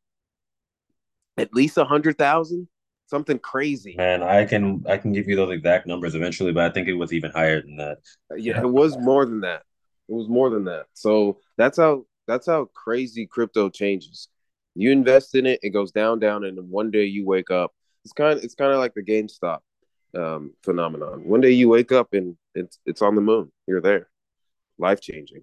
at 1.37 1.53
least 1.53 1.77
a 1.77 1.85
hundred 1.85 2.17
thousand, 2.17 2.67
something 3.07 3.39
crazy. 3.39 3.95
Man, 3.97 4.23
I 4.23 4.45
can 4.45 4.83
I 4.87 4.97
can 4.97 5.11
give 5.11 5.27
you 5.27 5.35
those 5.35 5.51
exact 5.51 5.85
numbers 5.85 6.15
eventually, 6.15 6.53
but 6.53 6.63
I 6.63 6.73
think 6.73 6.87
it 6.87 6.93
was 6.93 7.13
even 7.13 7.31
higher 7.31 7.61
than 7.61 7.77
that. 7.77 7.97
Yeah, 8.35 8.61
it 8.61 8.69
was 8.69 8.97
more 8.97 9.25
than 9.25 9.41
that. 9.41 9.63
It 10.09 10.13
was 10.13 10.29
more 10.29 10.49
than 10.49 10.65
that. 10.65 10.85
So 10.93 11.39
that's 11.57 11.77
how 11.77 12.05
that's 12.27 12.47
how 12.47 12.65
crazy 12.73 13.27
crypto 13.27 13.69
changes. 13.69 14.29
You 14.77 14.91
invest 14.91 15.35
in 15.35 15.45
it, 15.45 15.59
it 15.63 15.69
goes 15.69 15.91
down, 15.91 16.19
down, 16.19 16.43
and 16.43 16.57
then 16.57 16.69
one 16.69 16.91
day 16.91 17.05
you 17.05 17.25
wake 17.25 17.49
up. 17.49 17.71
It's 18.05 18.13
kind 18.13 18.37
of 18.37 18.43
it's 18.43 18.55
kind 18.55 18.71
of 18.71 18.79
like 18.79 18.93
the 18.93 19.03
GameStop 19.03 19.59
um, 20.15 20.53
phenomenon. 20.63 21.23
One 21.25 21.41
day 21.41 21.51
you 21.51 21.67
wake 21.69 21.91
up 21.91 22.13
and 22.13 22.37
it's 22.53 22.79
it's 22.85 23.01
on 23.01 23.15
the 23.15 23.21
moon. 23.21 23.51
You're 23.67 23.81
there, 23.81 24.09
life 24.77 25.01
changing. 25.01 25.41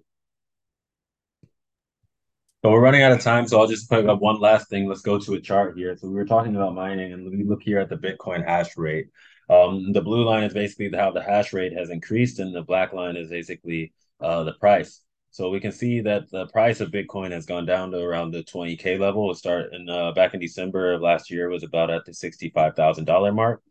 So 2.63 2.71
we're 2.71 2.79
running 2.79 3.03
out 3.03 3.11
of 3.11 3.21
time, 3.21 3.47
so 3.47 3.59
I'll 3.59 3.67
just 3.67 3.89
put 3.89 4.07
up 4.09 4.21
one 4.21 4.39
last 4.39 4.69
thing. 4.69 4.87
Let's 4.87 5.01
go 5.01 5.19
to 5.19 5.33
a 5.33 5.39
chart 5.39 5.77
here. 5.77 5.95
So 5.95 6.07
we 6.07 6.15
were 6.15 6.25
talking 6.25 6.55
about 6.55 6.73
mining, 6.73 7.13
and 7.13 7.29
we 7.29 7.43
look 7.43 7.61
here 7.61 7.77
at 7.77 7.89
the 7.89 7.97
Bitcoin 7.97 8.43
hash 8.43 8.75
rate. 8.75 9.09
Um, 9.49 9.91
the 9.91 10.01
blue 10.01 10.23
line 10.23 10.43
is 10.43 10.53
basically 10.53 10.89
how 10.97 11.11
the 11.11 11.21
hash 11.21 11.53
rate 11.53 11.73
has 11.73 11.91
increased, 11.91 12.39
and 12.39 12.55
the 12.55 12.63
black 12.63 12.91
line 12.91 13.17
is 13.17 13.29
basically 13.29 13.93
uh, 14.19 14.45
the 14.45 14.53
price. 14.53 15.01
So 15.35 15.49
we 15.49 15.59
can 15.59 15.73
see 15.73 15.99
that 15.99 16.31
the 16.31 16.47
price 16.47 16.79
of 16.79 16.91
Bitcoin 16.91 17.31
has 17.31 17.45
gone 17.45 17.65
down 17.65 17.91
to 17.91 17.97
around 17.97 18.31
the 18.31 18.41
20k 18.41 18.97
level. 18.97 19.29
It 19.29 19.35
started 19.35 19.89
uh, 19.89 20.13
back 20.13 20.33
in 20.33 20.39
December 20.39 20.93
of 20.93 21.01
last 21.01 21.29
year 21.29 21.49
was 21.49 21.63
about 21.63 21.91
at 21.91 22.05
the 22.05 22.13
$65,000 22.13 23.35
mark. 23.35 23.61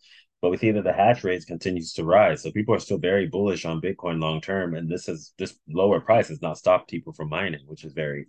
But 0.42 0.50
we 0.50 0.58
see 0.58 0.72
that 0.72 0.84
the 0.84 0.92
hash 0.92 1.24
rate 1.24 1.46
continues 1.46 1.94
to 1.94 2.04
rise. 2.04 2.42
So 2.42 2.50
people 2.50 2.74
are 2.74 2.78
still 2.78 2.98
very 2.98 3.28
bullish 3.28 3.64
on 3.64 3.80
Bitcoin 3.80 4.20
long 4.20 4.42
term, 4.42 4.74
and 4.74 4.90
this 4.90 5.08
is 5.08 5.32
this 5.38 5.58
lower 5.66 6.02
price 6.02 6.28
has 6.28 6.42
not 6.42 6.58
stopped 6.58 6.90
people 6.90 7.14
from 7.14 7.30
mining, 7.30 7.62
which 7.64 7.84
is 7.84 7.94
very, 7.94 8.26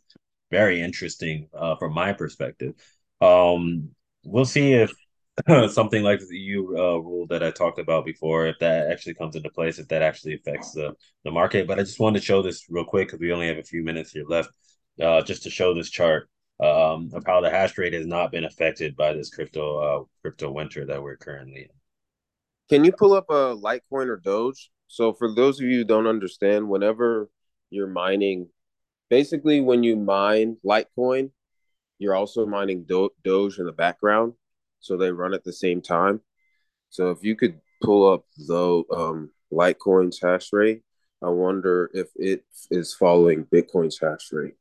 very 0.49 0.81
interesting 0.81 1.49
uh, 1.53 1.75
from 1.75 1.93
my 1.93 2.13
perspective. 2.13 2.75
Um, 3.19 3.89
we'll 4.23 4.45
see 4.45 4.71
if 4.71 4.93
something 5.69 6.01
like 6.01 6.19
the 6.19 6.37
EU 6.37 6.77
uh, 6.77 6.97
rule 6.97 7.27
that 7.27 7.43
I 7.43 7.51
talked 7.51 7.79
about 7.79 8.05
before, 8.05 8.47
if 8.47 8.57
that 8.59 8.89
actually 8.89 9.15
comes 9.15 9.35
into 9.35 9.49
place, 9.49 9.79
if 9.79 9.87
that 9.89 10.01
actually 10.01 10.35
affects 10.35 10.71
the, 10.71 10.95
the 11.23 11.31
market. 11.31 11.67
But 11.67 11.77
I 11.77 11.83
just 11.83 11.99
wanted 11.99 12.19
to 12.19 12.25
show 12.25 12.41
this 12.41 12.65
real 12.69 12.85
quick 12.85 13.09
because 13.09 13.19
we 13.19 13.33
only 13.33 13.47
have 13.47 13.57
a 13.57 13.63
few 13.63 13.83
minutes 13.83 14.11
here 14.11 14.23
left, 14.27 14.49
uh, 15.01 15.21
just 15.21 15.43
to 15.43 15.49
show 15.49 15.73
this 15.73 15.89
chart 15.89 16.29
um, 16.61 17.09
of 17.13 17.23
how 17.25 17.41
the 17.41 17.49
hash 17.49 17.77
rate 17.77 17.93
has 17.93 18.07
not 18.07 18.31
been 18.31 18.45
affected 18.45 18.95
by 18.95 19.13
this 19.13 19.29
crypto 19.29 19.77
uh, 19.77 20.03
crypto 20.21 20.51
winter 20.51 20.85
that 20.85 21.03
we're 21.03 21.17
currently 21.17 21.63
in. 21.63 21.69
Can 22.69 22.85
you 22.85 22.93
pull 22.93 23.13
up 23.13 23.29
a 23.29 23.55
Litecoin 23.55 24.07
or 24.07 24.17
Doge? 24.17 24.71
So 24.87 25.13
for 25.13 25.33
those 25.33 25.59
of 25.59 25.65
you 25.65 25.79
who 25.79 25.83
don't 25.83 26.07
understand, 26.07 26.69
whenever 26.69 27.29
you're 27.69 27.87
mining, 27.87 28.47
basically 29.09 29.59
when 29.59 29.83
you 29.83 29.97
mine 29.97 30.55
Litecoin, 30.65 31.31
you're 31.99 32.15
also 32.15 32.45
mining 32.45 32.85
Do- 32.87 33.11
Doge 33.23 33.59
in 33.59 33.65
the 33.65 33.73
background 33.73 34.33
so 34.85 34.97
they 34.97 35.11
run 35.11 35.33
at 35.33 35.43
the 35.43 35.53
same 35.53 35.81
time. 35.81 36.21
So 36.89 37.09
if 37.09 37.23
you 37.23 37.35
could 37.35 37.59
pull 37.81 38.11
up 38.11 38.25
the 38.37 38.83
um, 38.95 39.31
Litecoin's 39.51 40.19
hash 40.21 40.49
rate, 40.53 40.83
I 41.23 41.29
wonder 41.29 41.89
if 41.93 42.07
it 42.15 42.45
is 42.69 42.93
following 42.93 43.45
Bitcoin's 43.45 43.99
hash 43.99 44.31
rate. 44.31 44.53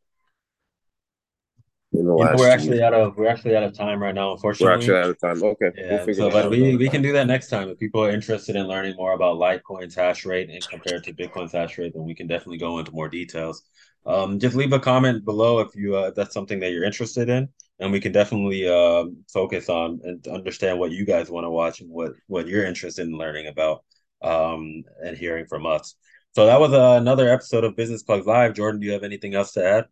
In 1.92 2.06
the 2.06 2.12
last 2.12 2.38
we're 2.38 2.50
actually 2.50 2.78
year. 2.78 2.86
out 2.86 2.94
of 2.94 3.16
we're 3.16 3.28
actually 3.28 3.54
out 3.54 3.62
of 3.62 3.72
time 3.72 4.02
right 4.02 4.14
now. 4.14 4.32
Unfortunately, 4.32 4.66
we're 4.66 4.74
actually 4.74 4.96
out 4.96 5.10
of 5.10 5.20
time. 5.20 5.42
Okay, 5.44 5.70
yeah. 5.76 6.04
We'll 6.04 6.14
so, 6.14 6.30
but 6.30 6.50
we, 6.50 6.74
we 6.74 6.88
can 6.88 7.02
do 7.02 7.12
that 7.12 7.28
next 7.28 7.50
time 7.50 7.68
if 7.68 7.78
people 7.78 8.02
are 8.02 8.10
interested 8.10 8.56
in 8.56 8.66
learning 8.66 8.96
more 8.96 9.12
about 9.12 9.36
Litecoin's 9.36 9.94
hash 9.94 10.24
rate 10.26 10.50
and 10.50 10.66
compared 10.68 11.04
to 11.04 11.12
Bitcoin's 11.12 11.52
hash 11.52 11.78
rate. 11.78 11.92
Then 11.94 12.04
we 12.04 12.14
can 12.14 12.26
definitely 12.26 12.58
go 12.58 12.78
into 12.80 12.90
more 12.90 13.08
details. 13.08 13.62
Um, 14.06 14.40
just 14.40 14.56
leave 14.56 14.72
a 14.72 14.80
comment 14.80 15.24
below 15.24 15.60
if 15.60 15.76
you 15.76 15.96
uh, 15.96 16.08
if 16.08 16.16
that's 16.16 16.34
something 16.34 16.58
that 16.60 16.72
you're 16.72 16.84
interested 16.84 17.28
in 17.28 17.48
and 17.80 17.92
we 17.92 18.00
can 18.00 18.12
definitely 18.12 18.68
uh, 18.68 19.04
focus 19.32 19.68
on 19.68 20.00
and 20.04 20.26
understand 20.28 20.78
what 20.78 20.92
you 20.92 21.04
guys 21.04 21.30
want 21.30 21.44
to 21.44 21.50
watch 21.50 21.80
and 21.80 21.90
what 21.90 22.12
what 22.26 22.46
you're 22.46 22.64
interested 22.64 23.06
in 23.06 23.18
learning 23.18 23.46
about 23.46 23.84
um, 24.22 24.84
and 25.02 25.16
hearing 25.16 25.46
from 25.46 25.66
us. 25.66 25.94
So 26.34 26.46
that 26.46 26.60
was 26.60 26.72
uh, 26.72 26.98
another 27.00 27.28
episode 27.28 27.64
of 27.64 27.76
Business 27.76 28.02
Plugs 28.02 28.26
Live. 28.26 28.54
Jordan, 28.54 28.80
do 28.80 28.86
you 28.86 28.92
have 28.92 29.04
anything 29.04 29.34
else 29.34 29.52
to 29.52 29.64
add? 29.64 29.84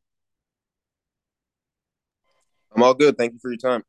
I'm 2.75 2.83
all 2.83 2.95
good. 2.95 3.17
Thank 3.17 3.35
you 3.35 3.39
for 3.41 3.51
your 3.51 3.59
time. 3.59 3.83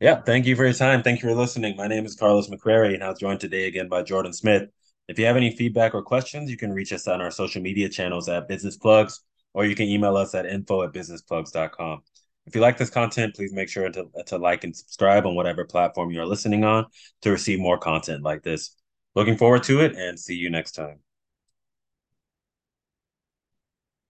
Yeah, 0.00 0.20
thank 0.20 0.46
you 0.46 0.54
for 0.54 0.64
your 0.64 0.74
time. 0.74 1.02
Thank 1.02 1.22
you 1.22 1.28
for 1.28 1.34
listening. 1.34 1.76
My 1.76 1.88
name 1.88 2.06
is 2.06 2.14
Carlos 2.14 2.48
McCrary, 2.48 2.94
and 2.94 3.02
I 3.02 3.08
was 3.08 3.18
joined 3.18 3.40
today 3.40 3.66
again 3.66 3.88
by 3.88 4.02
Jordan 4.02 4.32
Smith. 4.32 4.68
If 5.08 5.18
you 5.18 5.26
have 5.26 5.36
any 5.36 5.56
feedback 5.56 5.94
or 5.94 6.02
questions, 6.02 6.50
you 6.50 6.56
can 6.56 6.72
reach 6.72 6.92
us 6.92 7.08
on 7.08 7.20
our 7.20 7.32
social 7.32 7.60
media 7.60 7.88
channels 7.88 8.28
at 8.28 8.46
Business 8.46 8.76
Plugs, 8.76 9.20
or 9.52 9.64
you 9.64 9.74
can 9.74 9.88
email 9.88 10.16
us 10.16 10.34
at 10.34 10.46
info 10.46 10.84
at 10.84 10.92
businessplugs.com. 10.92 12.02
If 12.46 12.54
you 12.54 12.60
like 12.60 12.78
this 12.78 12.90
content, 12.90 13.34
please 13.34 13.52
make 13.52 13.68
sure 13.68 13.88
to, 13.90 14.06
to 14.26 14.38
like 14.38 14.64
and 14.64 14.74
subscribe 14.74 15.26
on 15.26 15.34
whatever 15.34 15.64
platform 15.64 16.10
you're 16.10 16.26
listening 16.26 16.64
on 16.64 16.86
to 17.22 17.30
receive 17.30 17.60
more 17.60 17.78
content 17.78 18.22
like 18.22 18.42
this. 18.42 18.76
Looking 19.14 19.36
forward 19.36 19.62
to 19.64 19.80
it 19.80 19.96
and 19.96 20.18
see 20.18 20.34
you 20.34 20.50
next 20.50 20.72
time. 20.72 21.00